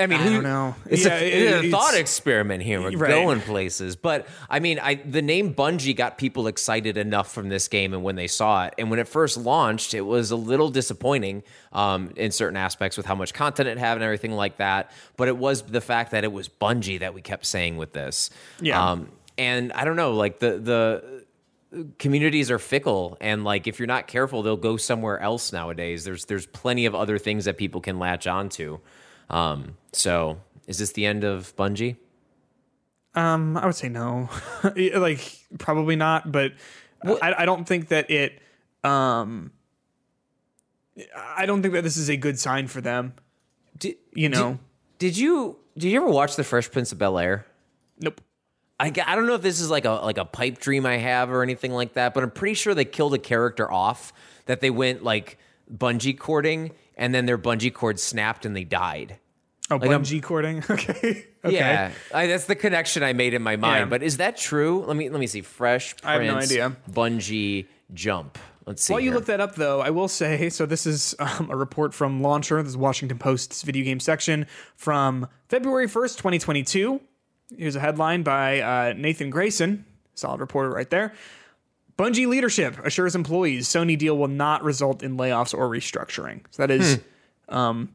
[0.00, 0.74] I mean, I who don't know.
[0.88, 2.80] It's, Yeah, a, it- it's a it's- thought experiment here.
[2.80, 3.10] We're Right.
[3.10, 7.68] going places, but I mean, I the name Bungie got people excited enough from this
[7.68, 10.70] game, and when they saw it, and when it first launched, it was a little
[10.70, 11.42] disappointing
[11.72, 14.90] um, in certain aspects with how much content it had and everything like that.
[15.16, 18.30] But it was the fact that it was Bungie that we kept saying with this.
[18.60, 18.82] Yeah.
[18.92, 23.86] Um, and I don't know, like the the communities are fickle and like if you're
[23.86, 27.80] not careful they'll go somewhere else nowadays there's there's plenty of other things that people
[27.80, 28.80] can latch onto
[29.28, 31.96] um so is this the end of bungie
[33.14, 34.28] Um, I would say no.
[34.94, 36.52] like probably not, but
[37.04, 38.40] I, I don't think that it.
[38.84, 39.52] Um,
[41.16, 43.14] I don't think that this is a good sign for them.
[43.78, 44.58] did, You know.
[44.98, 47.46] did you did you ever watch the fresh prince of bel air
[48.00, 48.20] nope.
[48.78, 51.30] I, I don't know if this is like a like a pipe dream I have
[51.30, 54.12] or anything like that, but I'm pretty sure they killed a character off
[54.46, 55.36] that they went like
[55.72, 59.18] bungee cording and then their bungee cord snapped and they died.
[59.70, 60.58] Oh, Like, I'm- bungee cording.
[60.70, 61.26] okay.
[61.44, 61.56] Okay.
[61.56, 63.80] Yeah, I, that's the connection I made in my mind.
[63.80, 63.84] Yeah.
[63.86, 64.84] But is that true?
[64.84, 65.40] Let me let me see.
[65.42, 66.76] Fresh Prince, I have no idea.
[66.90, 68.38] Bungee jump.
[68.66, 68.92] Let's see.
[68.92, 69.14] While you here.
[69.16, 70.66] look that up, though, I will say so.
[70.66, 72.62] This is um, a report from Launcher.
[72.62, 74.46] This is Washington Post's video game section
[74.76, 77.00] from February first, twenty twenty two.
[77.56, 81.14] Here's a headline by uh, Nathan Grayson, solid reporter right there.
[81.98, 86.42] Bungie leadership assures employees Sony deal will not result in layoffs or restructuring.
[86.50, 87.00] So that is
[87.48, 87.94] um,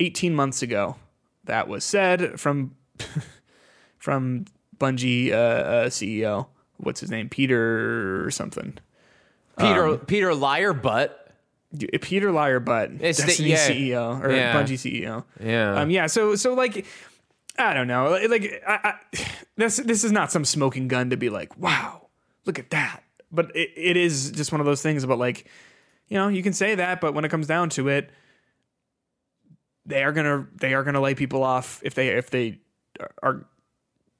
[0.00, 0.96] 18 months ago.
[1.44, 2.76] That was said from
[3.98, 4.44] from
[4.78, 6.46] Bungie uh, uh, CEO.
[6.76, 7.28] What's his name?
[7.28, 8.78] Peter or something.
[9.58, 11.14] Peter um, Peter Liar Butt.
[12.00, 13.68] Peter Liar Butt, It's the- Destiny yeah.
[13.68, 14.54] CEO or Yeah.
[14.54, 15.24] Bungie CEO.
[15.42, 15.80] Yeah.
[15.80, 16.06] Um, yeah.
[16.06, 16.86] So so like,
[17.58, 18.18] I don't know.
[18.28, 18.78] Like, I,
[19.14, 19.26] I,
[19.56, 22.08] this this is not some smoking gun to be like, wow,
[22.46, 23.02] look at that.
[23.30, 25.46] But it, it is just one of those things about like,
[26.08, 28.10] you know, you can say that, but when it comes down to it,
[29.88, 32.60] they are gonna they are gonna lay people off if they if they
[33.22, 33.46] are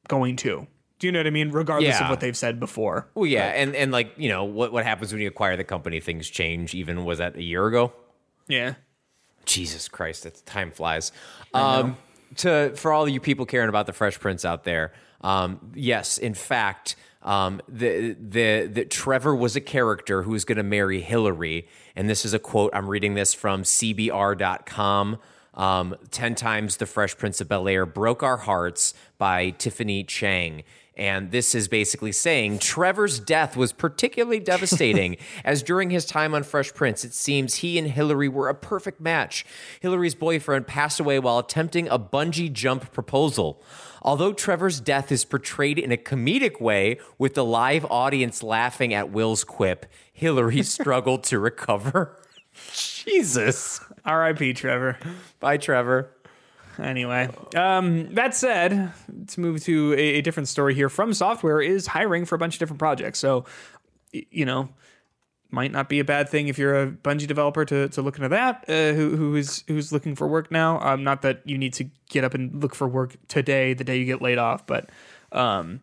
[0.09, 0.67] going to.
[0.99, 1.53] Do you know what I mean?
[1.53, 3.09] Regardless of what they've said before.
[3.15, 6.01] Well, yeah, and and like you know what what happens when you acquire the company?
[6.01, 6.75] Things change.
[6.75, 7.93] Even was that a year ago?
[8.49, 8.75] Yeah.
[9.45, 11.13] Jesus Christ, that time flies.
[11.55, 11.97] Um,
[12.37, 14.93] to for all you people caring about the Fresh Prince out there,
[15.23, 20.59] um, yes, in fact, um, the the the Trevor was a character who was going
[20.59, 21.67] to marry Hillary,
[21.97, 22.73] and this is a quote.
[22.75, 25.19] I'm reading this from CBR.com.
[25.59, 30.63] Um, Ten times the Fresh Prince of Bel Air broke our hearts by Tiffany Chang.
[30.99, 36.43] And this is basically saying Trevor's death was particularly devastating, as during his time on
[36.43, 39.47] Fresh Prince, it seems he and Hillary were a perfect match.
[39.79, 43.63] Hillary's boyfriend passed away while attempting a bungee jump proposal.
[44.03, 49.11] Although Trevor's death is portrayed in a comedic way, with the live audience laughing at
[49.11, 52.19] Will's quip, Hillary struggled to recover.
[52.73, 53.81] Jesus.
[54.05, 54.53] R.I.P.
[54.55, 54.99] Trevor.
[55.41, 56.11] Bye, Trevor.
[56.79, 60.89] Anyway, um, that said, let's move to a, a different story here.
[60.89, 63.45] From Software is hiring for a bunch of different projects, so
[64.15, 64.69] y- you know,
[65.51, 68.29] might not be a bad thing if you're a Bungie developer to, to look into
[68.29, 68.65] that.
[68.69, 70.79] Uh, who who is who's looking for work now?
[70.81, 73.97] Um, not that you need to get up and look for work today, the day
[73.99, 74.89] you get laid off, but
[75.33, 75.81] um,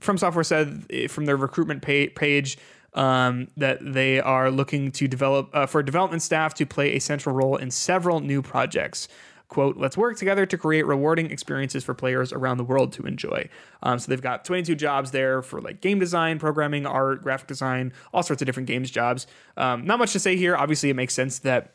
[0.00, 2.56] From Software said eh, from their recruitment pa- page
[2.96, 7.34] um, that they are looking to develop uh, for development staff to play a central
[7.34, 9.06] role in several new projects.
[9.48, 13.48] Quote, let's work together to create rewarding experiences for players around the world to enjoy.
[13.80, 17.92] Um, so they've got 22 jobs there for like game design, programming, art, graphic design,
[18.12, 19.28] all sorts of different games jobs.
[19.56, 20.56] Um, not much to say here.
[20.56, 21.74] Obviously, it makes sense that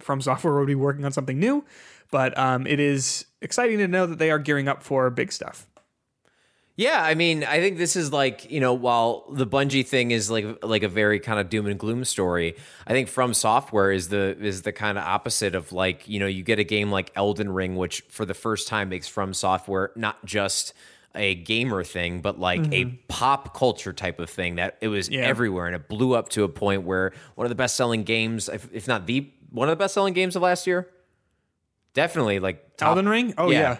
[0.00, 1.64] From Software would be working on something new,
[2.10, 5.68] but um, it is exciting to know that they are gearing up for big stuff.
[6.76, 10.30] Yeah, I mean, I think this is like you know, while the Bungie thing is
[10.30, 12.56] like like a very kind of doom and gloom story,
[12.86, 16.26] I think From Software is the is the kind of opposite of like you know,
[16.26, 19.92] you get a game like Elden Ring, which for the first time makes From Software
[19.94, 20.74] not just
[21.14, 22.96] a gamer thing, but like a mm-hmm.
[23.06, 25.20] pop culture type of thing that it was Yeah.
[25.20, 28.48] everywhere and it blew up to a point where one of the best selling games,
[28.48, 30.88] if, if not the one of the best selling games of last year,
[31.92, 33.34] definitely like top- Elden Ring?
[33.38, 33.60] Oh, yeah.
[33.60, 33.76] yeah,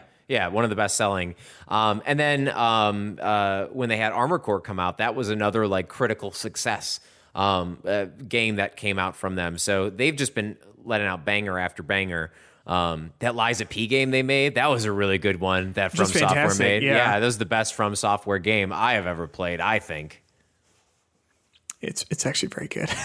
[0.49, 1.35] one of the best selling.
[1.69, 5.67] Um, and then um, uh, when they had Armored Core come out, that was another
[5.67, 7.01] like critical success.
[7.35, 9.59] um, uh, game that came out from them.
[9.59, 12.31] So they've just been letting out banger after banger.
[12.67, 15.91] Um, that Lies of P game they made, that was a really good one that
[15.91, 16.83] From Just Software made.
[16.85, 17.19] yeah.
[17.19, 20.23] that was the best From Software game I have ever played, I think.
[21.83, 22.89] It's it's actually very good.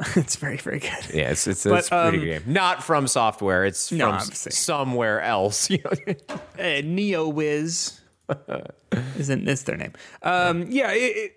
[0.16, 0.90] it's very very good.
[1.12, 2.52] Yeah, it's it's, But, it's a pretty um, good game.
[2.52, 4.52] Not from software, it's No, from obviously.
[4.52, 5.68] somewhere else.
[5.70, 5.90] You know?
[6.30, 7.98] uh, Neowiz
[9.18, 9.92] isn't this their name.
[10.22, 11.32] Um, yeah, it, it,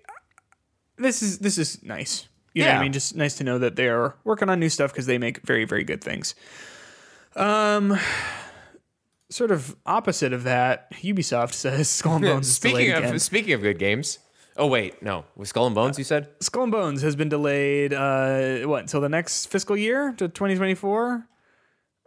[0.97, 2.27] this is this is nice.
[2.53, 2.79] You know what Yeah.
[2.79, 2.91] I mean?
[2.93, 5.65] Just nice to know that they are working on new stuff because they make very
[5.65, 6.35] very good things.
[7.35, 7.97] Um,
[9.29, 13.19] sort of opposite of that, Ubisoft says Skull and Bones is speaking of again.
[13.19, 14.19] speaking of good games.
[14.61, 16.29] Oh wait, no, with Skull and Bones, you said?
[16.39, 17.95] Skull and Bones has been delayed.
[17.95, 21.27] Uh, what until the next fiscal year to 2024?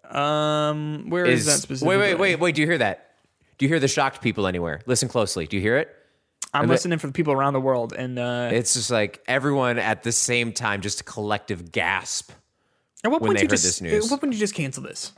[0.09, 1.97] Um, where is, that Is specifically?
[1.97, 2.55] wait, wait, wait, wait.
[2.55, 3.11] Do you hear that?
[3.59, 4.81] Do you hear the shocked people anywhere?
[4.87, 5.49] Listen closely.
[5.49, 5.89] Do you hear it?
[6.53, 10.05] I'm listening for the people around the world, and uh, It's just like everyone at
[10.05, 12.31] the same time, just a collective gasp.
[13.03, 14.05] At what point you heard just, this news.
[14.05, 15.11] At what point did you just cancel this?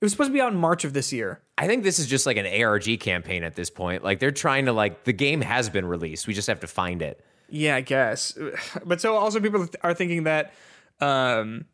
[0.00, 1.40] It was supposed to be out in March of this year.
[1.56, 4.04] I think this is just like an ARG campaign at this point.
[4.04, 6.26] Like they're trying to like the game has been released.
[6.26, 7.24] We just have to find it.
[7.48, 8.36] Yeah, I guess.
[8.84, 10.52] But so also people are thinking that
[11.00, 11.64] um,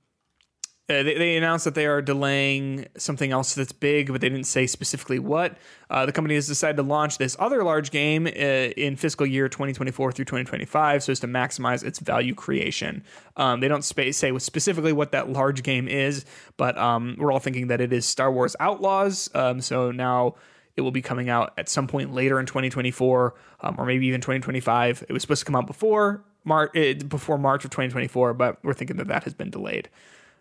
[0.89, 4.47] uh, they, they announced that they are delaying something else that's big, but they didn't
[4.47, 5.57] say specifically what.
[5.89, 9.49] Uh, the company has decided to launch this other large game uh, in fiscal year
[9.49, 13.05] 2024 through 2025 so as to maximize its value creation.
[13.37, 16.25] Um, they don't spa- say specifically what that large game is,
[16.57, 19.31] but um, we're all thinking that it is Star Wars Outlaws.
[19.35, 20.35] Um, so now
[20.77, 24.21] it will be coming out at some point later in 2024, um, or maybe even
[24.21, 25.05] 2025.
[25.09, 26.73] It was supposed to come out before March,
[27.09, 29.89] before March of 2024, but we're thinking that that has been delayed.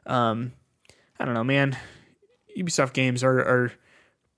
[0.06, 0.54] Um,
[1.20, 1.78] I don't know, man.
[2.58, 3.72] Ubisoft games are, are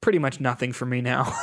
[0.02, 1.34] pretty much nothing for me now.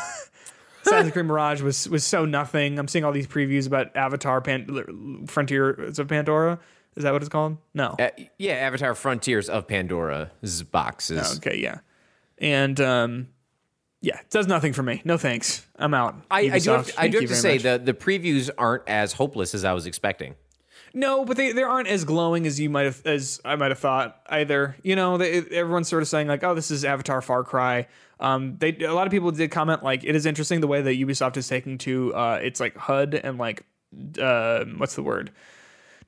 [0.86, 2.78] Assassin's Creed Mirage was was so nothing.
[2.78, 6.58] I'm seeing all these previews about Avatar Pan- Frontiers of Pandora.
[6.96, 7.58] Is that what it's called?
[7.74, 7.96] No.
[7.98, 11.36] Uh, yeah, Avatar Frontiers of Pandora's boxes.
[11.36, 11.78] Okay, yeah.
[12.38, 13.28] And um,
[14.00, 15.02] yeah, it does nothing for me.
[15.04, 15.66] No thanks.
[15.76, 16.16] I'm out.
[16.30, 17.62] I, I do have to, I do have to say much.
[17.62, 20.34] the the previews aren't as hopeless as I was expecting.
[20.92, 23.78] No, but they, they aren't as glowing as you might have as I might have
[23.78, 24.76] thought either.
[24.82, 27.86] You know, they, everyone's sort of saying like, "Oh, this is Avatar Far Cry."
[28.18, 30.92] Um, they a lot of people did comment like, "It is interesting the way that
[30.92, 33.64] Ubisoft is taking to uh, it's like HUD and like
[34.20, 35.30] uh, what's the word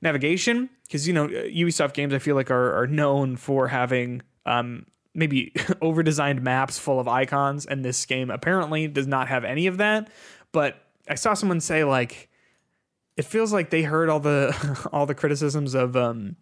[0.01, 4.85] navigation because you know Ubisoft games I feel like are are known for having um
[5.15, 9.67] maybe over designed maps full of icons, and this game apparently does not have any
[9.67, 10.09] of that.
[10.51, 10.75] But
[11.07, 12.29] I saw someone say like
[13.17, 16.35] it feels like they heard all the all the criticisms of um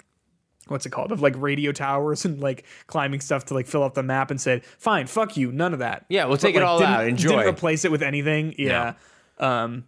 [0.68, 3.94] what's it called of like radio towers and like climbing stuff to like fill up
[3.94, 6.62] the map and said fine fuck you none of that Yeah, we'll But, take it
[6.64, 7.08] all out.
[7.08, 7.30] Enjoy.
[7.32, 8.94] didn't replace it with anything yeah
[9.40, 9.84] um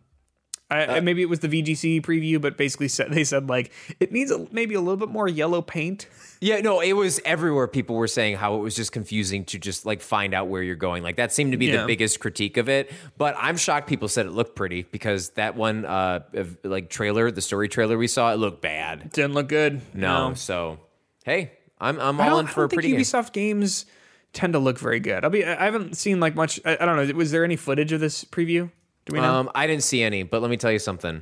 [0.71, 4.11] I, I- maybe it was the VGC preview, but basically said they said like it
[4.11, 6.07] needs a, maybe a little bit more yellow paint.
[6.41, 7.67] Yeah, no, it was everywhere.
[7.67, 10.75] People were saying how it was just confusing to just like find out where you're
[10.75, 11.01] going.
[11.03, 11.81] Like that seemed to be Yeah.
[11.81, 12.91] the biggest critique of it.
[13.17, 16.21] But I'm shocked people said it looked pretty because that one uh
[16.63, 19.11] like trailer, the story trailer we saw, it looked bad.
[19.11, 19.81] Didn't look good.
[19.93, 20.79] No, so
[21.23, 22.99] hey, I'm I'm all in for a don't think pretty game.
[22.99, 23.85] Ubisoft games
[24.33, 25.23] tend to look very good.
[25.23, 25.45] I'll be.
[25.45, 26.59] I haven't seen like much.
[26.65, 27.13] I, I don't know.
[27.15, 28.71] Was there any footage of this preview?
[29.05, 29.33] Do we know?
[29.33, 31.21] Um, I didn't see any, but let me tell you something.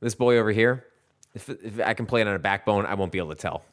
[0.00, 0.84] This boy over here,
[1.34, 3.64] if, if I can play it on a backbone, I won't be able to tell.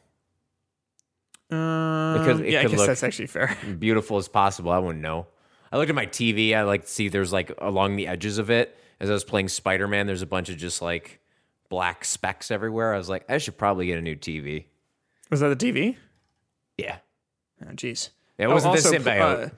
[1.50, 3.58] Um, it could- it yeah, I guess look- that's actually fair.
[3.80, 4.72] beautiful as possible.
[4.72, 5.28] I wouldn't know.
[5.72, 6.54] I looked at my TV.
[6.56, 8.78] I like to see there's like along the edges of it.
[9.00, 11.20] As I was playing Spider Man, there's a bunch of just like
[11.70, 12.94] black specks everywhere.
[12.94, 14.66] I was like, I should probably get a new TV.
[15.30, 15.96] Was that the TV?
[16.78, 16.98] Yeah,
[17.64, 18.10] Oh, jeez.
[18.38, 19.46] it wasn't Also, the symbiote.
[19.48, 19.50] uh,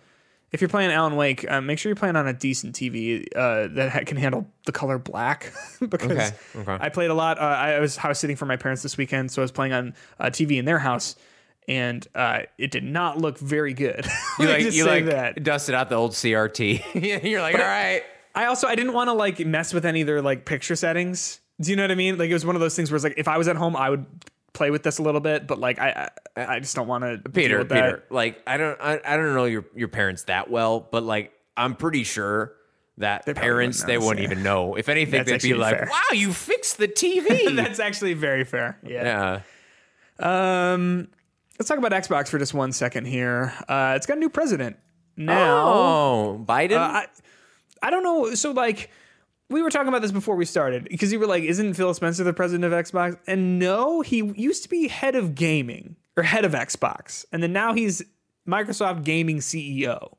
[0.54, 3.68] if you're playing Alan Wake, uh, make sure you're playing on a decent TV uh,
[3.72, 5.52] that ha- can handle the color black.
[5.90, 6.78] because Okay, okay.
[6.80, 7.40] I played a lot.
[7.40, 9.96] Uh, I was house sitting for my parents this weekend, so I was playing on
[10.20, 11.16] uh, TV in their house,
[11.68, 14.06] and uh, it did not look very good.
[14.40, 15.44] you like you like that.
[15.44, 17.24] dusted out the old CRT.
[17.24, 18.04] You're like, all right.
[18.36, 21.40] I also I didn't want to like mess with any of their like picture settings.
[21.62, 22.18] Do you know what I mean?
[22.18, 23.76] Like it was one of those things where it's like if I was at home,
[23.76, 24.06] I would
[24.54, 27.30] play with this a little bit, but like I I, I just don't want to
[27.30, 27.66] Peter.
[27.66, 31.34] Peter, like I don't, I, I don't know your your parents that well, but like
[31.58, 32.54] I'm pretty sure
[32.98, 34.32] that probably parents wouldn't they wouldn't yeah.
[34.32, 34.76] even know.
[34.76, 35.90] If anything, That's they'd be like, fair.
[35.92, 38.78] "Wow, you fixed the TV." That's actually very fair.
[38.84, 39.42] Yeah.
[40.20, 40.74] yeah.
[40.74, 41.10] Um,
[41.60, 43.54] let's talk about Xbox for just one second here.
[43.68, 44.78] Uh, it's got a new president
[45.18, 45.68] now.
[45.68, 46.78] Oh, Biden.
[46.78, 47.08] Uh, I
[47.82, 48.36] I don't know.
[48.36, 48.90] So like.
[49.50, 52.24] We were talking about this before we started because you were like, "Isn't Phil Spencer
[52.24, 56.46] the president of Xbox?" And no, he used to be head of gaming or head
[56.46, 58.02] of Xbox, and then now he's
[58.48, 60.18] Microsoft gaming CEO.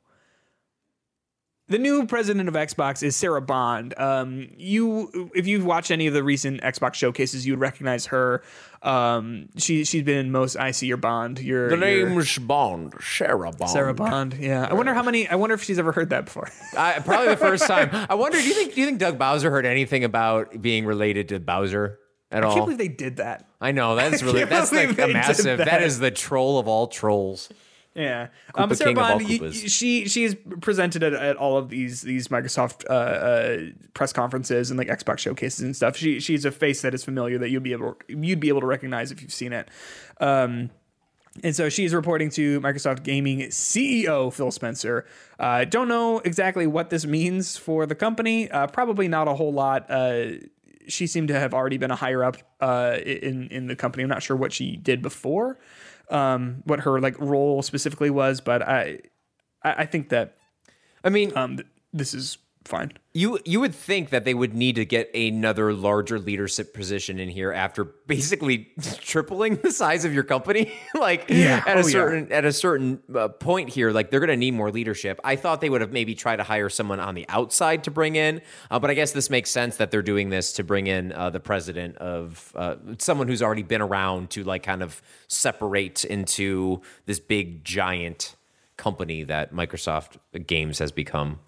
[1.67, 3.97] The new president of Xbox is Sarah Bond.
[3.97, 8.43] Um, you, if you've watched any of the recent Xbox showcases, you would recognize her.
[8.83, 10.55] Um, she she's been in most.
[10.57, 11.39] I see your Bond.
[11.39, 13.71] Your The your- name's Bond, Sarah Bond.
[13.71, 14.35] Sarah Bond.
[14.39, 15.27] Yeah, I wonder how many.
[15.27, 16.49] I wonder if she's ever heard that before.
[16.77, 17.89] I, probably the first time.
[18.09, 18.37] I wonder.
[18.37, 18.75] Do you think?
[18.75, 21.97] Do you think Doug Bowser heard anything about being related to Bowser
[22.31, 22.51] at all?
[22.51, 23.47] I can't believe they did that.
[23.59, 25.57] I know that's really that's believe like a massive.
[25.57, 25.65] that.
[25.65, 27.49] that is the troll of all trolls.
[27.95, 29.63] Yeah, um, but Sarah King Bond, y- Koopas.
[29.63, 33.57] y- she she is presented at, at all of these these Microsoft uh, uh,
[33.93, 35.95] press conferences and like Xbox showcases and stuff.
[35.95, 38.67] She she's a face that is familiar that you'd be able you'd be able to
[38.67, 39.69] recognize if you've seen it.
[40.19, 40.71] Um,
[41.43, 45.05] and so she's reporting to Microsoft Gaming CEO Phil Spencer.
[45.39, 48.49] Uh, don't know exactly what this means for the company.
[48.51, 49.89] Uh, probably not a whole lot.
[49.89, 50.31] Uh,
[50.87, 54.03] she seemed to have already been a higher up uh, in in the company.
[54.03, 55.57] I'm not sure what she did before,
[56.09, 58.99] um, what her like role specifically was, but I
[59.63, 60.37] I, I think that
[61.03, 62.37] I mean, um, th- this is
[62.67, 62.91] fine.
[63.13, 67.29] you you would think that they would need to get another larger leadership position in
[67.29, 68.67] here after basically
[69.01, 70.73] tripling the size of your company.
[70.95, 71.63] like Yeah.
[71.65, 71.91] at a Oh, yeah.
[71.91, 75.19] certain at a certain uh, point here, like they're going to need more leadership.
[75.23, 78.15] I thought they would have maybe tried to hire someone on the outside to bring
[78.15, 78.41] in,
[78.71, 81.29] uh, but I guess this makes sense that they're doing this to bring in uh,
[81.29, 86.81] the president of uh, someone who's already been around to like kind of separate into
[87.05, 88.35] this big giant
[88.77, 91.39] company that Microsoft Games has become.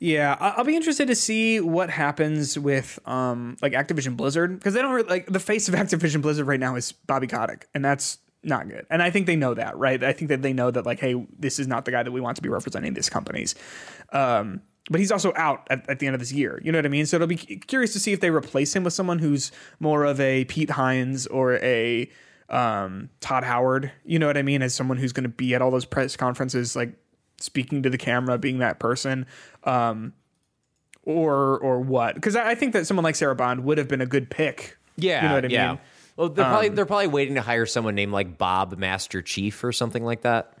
[0.00, 4.80] Yeah, I'll be interested to see what happens with um like Activision Blizzard because they
[4.80, 8.18] don't really, like the face of Activision Blizzard right now is Bobby Kotick, and that's
[8.42, 8.86] not good.
[8.90, 10.02] And I think they know that, right?
[10.02, 12.20] I think that they know that like, hey, this is not the guy that we
[12.20, 13.54] want to be representing these companies.
[14.12, 16.58] Um, but he's also out at, at the end of this year.
[16.64, 17.04] You know what I mean?
[17.04, 20.18] So it'll be curious to see if they replace him with someone who's more of
[20.20, 22.10] a Pete Hines or a
[22.48, 23.92] um, Todd Howard.
[24.04, 24.62] You know what I mean?
[24.62, 26.94] As someone who's going to be at all those press conferences, like
[27.40, 29.26] speaking to the camera, being that person.
[29.64, 30.12] Um,
[31.04, 32.14] or or what?
[32.14, 34.76] Because I, I think that someone like Sarah Bond would have been a good pick.
[34.96, 35.68] Yeah, you know what I yeah.
[35.68, 35.78] mean.
[36.16, 39.64] Well, they're probably Um, they're probably waiting to hire someone named like Bob Master Chief
[39.64, 40.52] or something like that.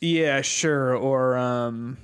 [0.00, 0.94] Yeah, sure.
[0.94, 1.98] Or um,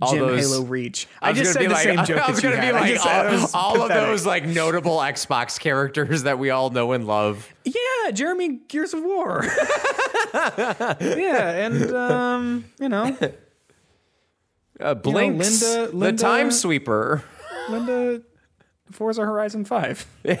[0.00, 1.08] All Jim those- Halo Reach.
[1.20, 3.76] I, was just said the like- same joke I was gonna be like just all,
[3.76, 7.52] all of those like notable Xbox characters that we all know and love.
[7.64, 9.44] Yeah, Jeremy Gears of War.
[10.34, 13.16] yeah, and um, you know,
[14.80, 17.24] Uh, Blinx, Linda- the Linda- Time Sweeper.
[17.68, 18.22] Linda
[18.90, 20.06] Forza Horizon 5.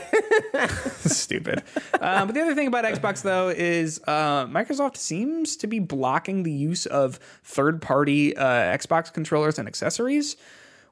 [0.98, 1.62] Stupid.
[1.94, 6.42] Uh, but the other thing about Xbox, though, is uh, Microsoft seems to be blocking
[6.42, 10.36] the use of third party uh, Xbox controllers and accessories,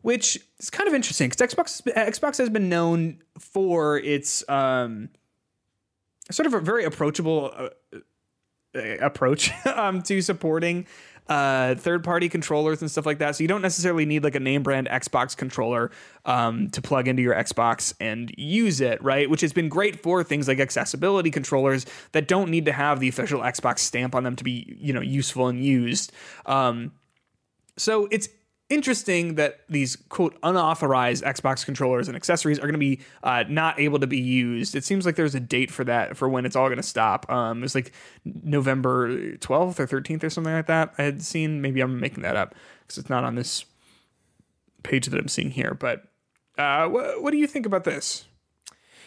[0.03, 5.09] which is kind of interesting because Xbox, Xbox has been known for its um,
[6.31, 7.99] sort of a very approachable uh,
[8.77, 10.87] uh, approach um, to supporting
[11.29, 13.37] uh, third party controllers and stuff like that.
[13.37, 15.91] So you don't necessarily need like a name brand Xbox controller
[16.25, 19.29] um, to plug into your Xbox and use it, right?
[19.29, 23.09] Which has been great for things like accessibility controllers that don't need to have the
[23.09, 26.13] official Xbox stamp on them to be, you know, useful and used.
[26.47, 26.93] Um,
[27.77, 28.29] so it's
[28.69, 33.79] interesting that these quote unauthorized Xbox controllers and accessories are going to be uh, not
[33.79, 34.75] able to be used.
[34.75, 37.31] It seems like there's a date for that for when it's all going to stop.
[37.31, 37.93] Um, it's like
[38.25, 40.95] November 12th or 13th or something like that.
[40.99, 41.61] I had seen.
[41.61, 43.65] Maybe I'm making that up because it's not on this
[44.83, 45.75] page that I'm seeing here.
[45.75, 46.05] But
[46.59, 48.25] uh, what, what do you think about this?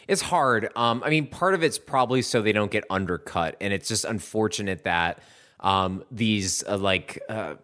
[0.07, 0.69] It's hard.
[0.75, 4.05] Um, I mean, part of it's probably so they don't get undercut, and it's just
[4.05, 5.21] unfortunate that
[5.59, 7.55] um, these uh, like uh,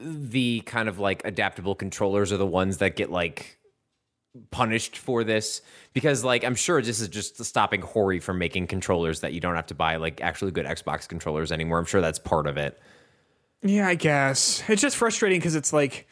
[0.00, 3.58] the kind of like adaptable controllers are the ones that get like
[4.50, 5.60] punished for this
[5.92, 9.56] because like I'm sure this is just stopping Hori from making controllers that you don't
[9.56, 11.78] have to buy like actually good Xbox controllers anymore.
[11.78, 12.80] I'm sure that's part of it.
[13.62, 16.08] Yeah, I guess it's just frustrating because it's like,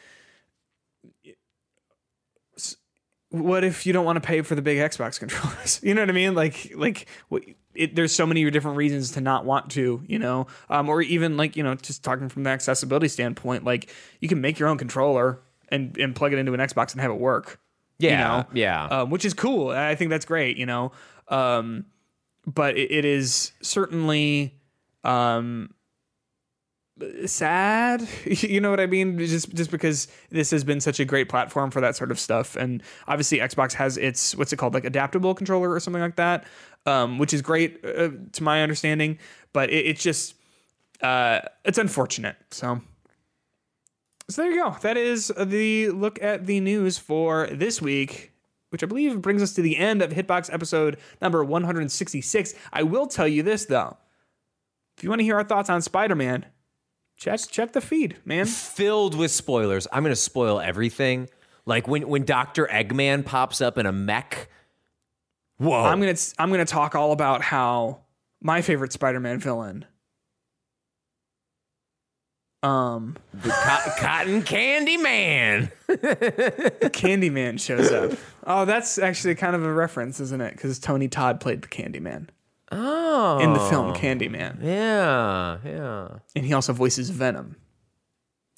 [3.31, 5.81] what if you don't want to pay for the big Xbox controllers?
[5.91, 6.35] You know what I mean?
[6.35, 7.45] Like, like what-
[7.75, 11.37] it, there's so many different reasons to not want to, you know, um, or even
[11.37, 13.91] like you know, just talking from the accessibility standpoint, like
[14.21, 17.11] you can make your own controller and and plug it into an Xbox and have
[17.11, 17.61] it work.
[17.99, 18.47] you Yeah, know?
[18.53, 18.85] yeah.
[18.87, 19.71] um, which is cool.
[19.71, 20.93] I think that's great, you know.
[21.29, 21.87] Um,
[22.47, 24.59] but it, it is certainly
[25.05, 25.73] um,
[27.27, 28.07] sad.
[28.25, 29.19] you know what I mean?
[29.19, 32.57] Just just because this has been such a great platform for that sort of stuff,
[32.57, 36.45] and obviously Xbox has its what's it called, like adaptable controller or something like that,
[36.87, 39.19] um, which is great uh, to my understanding.
[39.53, 40.35] But it, it's just
[41.03, 42.37] uh, it's unfortunate.
[42.51, 42.81] So.
[44.29, 44.77] So there you go.
[44.83, 48.31] That is the look at the news for this week,
[48.69, 52.55] which I believe brings us to the end of Hitbox episode number 166.
[52.73, 53.97] I will tell you this though.
[54.97, 56.45] If you want to hear our thoughts on Spider-Man,
[57.21, 58.47] check check the feed, man.
[58.47, 59.87] filled with spoilers.
[59.93, 61.29] I'm going to spoil everything.
[61.67, 64.49] Like when when Doctor Eggman pops up in a mech.
[65.59, 65.85] Whoa!
[65.85, 68.01] I'm gonna I'm gonna talk all about how
[68.41, 69.85] my favorite Spider-Man villain,
[72.63, 75.71] um, Co- Cotton Candy Man.
[76.95, 78.13] Candy Man shows up.
[78.47, 80.53] Oh, that's actually kind of a reference, isn't it?
[80.55, 82.29] Because Tony Todd played the Candyman
[82.73, 86.09] Oh, in the film Candyman, Yeah, yeah.
[86.37, 87.57] and he also voices Venom.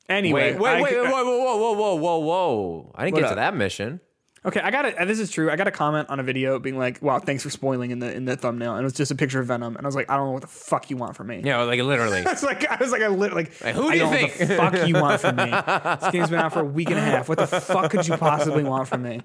[0.09, 2.93] Anyway, Wait, wait, I- wait, wait, whoa, whoa, whoa, whoa, whoa, whoa!
[2.95, 3.31] I didn't get up?
[3.31, 4.01] to that mission.
[4.45, 4.97] Okay, I got it.
[5.07, 5.51] This is true.
[5.51, 8.13] I got a comment on a video being like, "Wow, thanks for spoiling in the
[8.13, 10.11] in the thumbnail," and it was just a picture of Venom, and I was like,
[10.11, 12.23] "I don't know what the fuck you want from me." Yeah, like literally.
[12.27, 14.33] It's like I was like I lit like who do I you think?
[14.41, 15.45] what the fuck you want from me.
[16.03, 17.29] This game's been out for a week and a half.
[17.29, 19.21] What the fuck could you possibly want from me?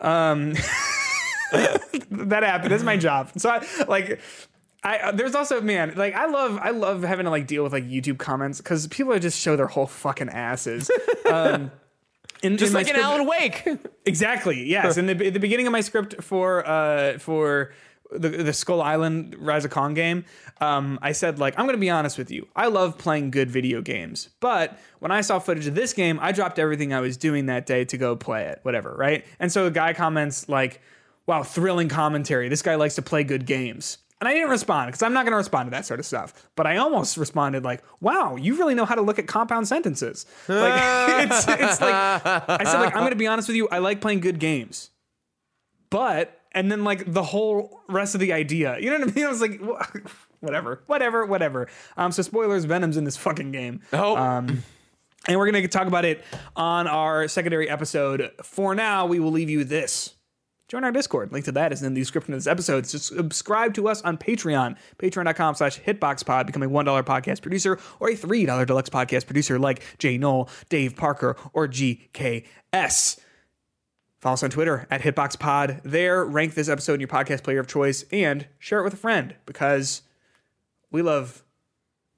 [0.00, 0.54] Um,
[2.10, 2.72] that happened.
[2.72, 3.30] That's my job.
[3.36, 4.20] So I like.
[4.84, 7.72] I, uh, there's also man like I love I love having to like deal with
[7.72, 10.90] like YouTube comments because people just show their whole fucking asses.
[11.24, 11.70] Um,
[12.42, 13.68] in, Just in like an script- Alan Wake.
[14.04, 14.64] Exactly.
[14.66, 14.96] Yes.
[14.96, 17.72] in the, the beginning of my script for uh for
[18.10, 20.24] the the Skull Island Rise of Kong game,
[20.60, 22.48] um, I said like I'm gonna be honest with you.
[22.56, 26.32] I love playing good video games, but when I saw footage of this game, I
[26.32, 28.58] dropped everything I was doing that day to go play it.
[28.62, 29.24] Whatever, right?
[29.38, 30.82] And so the guy comments like,
[31.26, 32.48] "Wow, thrilling commentary.
[32.48, 35.32] This guy likes to play good games." And I didn't respond because I'm not going
[35.32, 36.48] to respond to that sort of stuff.
[36.54, 40.26] But I almost responded like, "Wow, you really know how to look at compound sentences."
[40.46, 40.80] Like
[41.24, 43.68] it's, it's like I said, like I'm going to be honest with you.
[43.68, 44.90] I like playing good games,
[45.90, 49.24] but and then like the whole rest of the idea, you know what I mean?
[49.26, 49.60] I was like,
[50.40, 51.68] whatever, whatever, whatever.
[51.96, 53.80] Um, so spoilers, Venom's in this fucking game.
[53.92, 54.16] Oh.
[54.16, 54.62] Um,
[55.26, 56.24] and we're gonna talk about it
[56.56, 58.30] on our secondary episode.
[58.42, 60.14] For now, we will leave you this.
[60.72, 61.32] Join our Discord.
[61.32, 62.86] Link to that is in the description of this episode.
[62.86, 64.74] Subscribe to us on Patreon.
[64.96, 66.46] Patreon.com slash hitboxpod.
[66.46, 70.96] Become a $1 podcast producer or a $3 deluxe podcast producer like Jay Knol, Dave
[70.96, 73.20] Parker, or GKS.
[74.18, 75.82] Follow us on Twitter at HitboxPod.
[75.84, 78.96] There, rank this episode in your podcast player of choice and share it with a
[78.96, 80.00] friend because
[80.90, 81.44] we love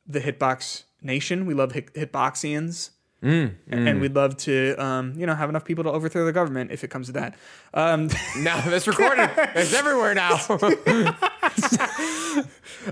[0.06, 1.46] the Hitbox Nation.
[1.46, 2.90] We love hit- Hitboxians.
[3.24, 6.84] And we'd love to, um, you know, have enough people to overthrow the government if
[6.84, 7.34] it comes to that.
[7.72, 8.06] Um,
[8.38, 9.30] no, that's recorded.
[9.54, 10.38] it's everywhere now.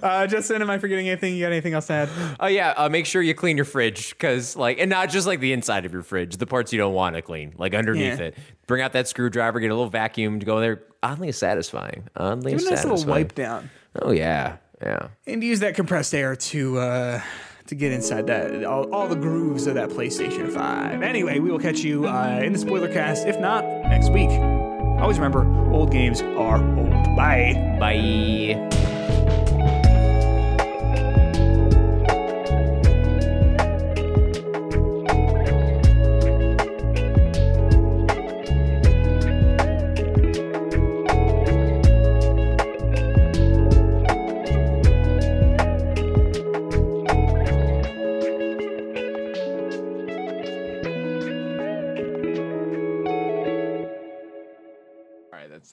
[0.02, 1.34] uh, Justin, am I forgetting anything?
[1.34, 2.08] You got anything else to add?
[2.40, 5.40] Oh yeah, uh, make sure you clean your fridge because like, and not just like
[5.40, 8.26] the inside of your fridge, the parts you don't want to clean, like underneath Yeah.
[8.26, 8.38] it.
[8.66, 10.82] Bring out that screwdriver, get a little vacuum to go there.
[11.02, 12.08] Oddly satisfying.
[12.16, 13.70] Oddly Give it a nice little wipe down.
[14.00, 15.08] Oh yeah, yeah.
[15.26, 17.20] and use that compressed air to uh,
[17.66, 21.02] to get inside that all, all the grooves of that PlayStation 5.
[21.02, 24.30] Anyway, we will catch you uh, in the spoiler cast, if not next week.
[25.00, 27.16] Always remember, old games are old.
[27.16, 27.76] Bye.
[27.80, 28.91] Bye.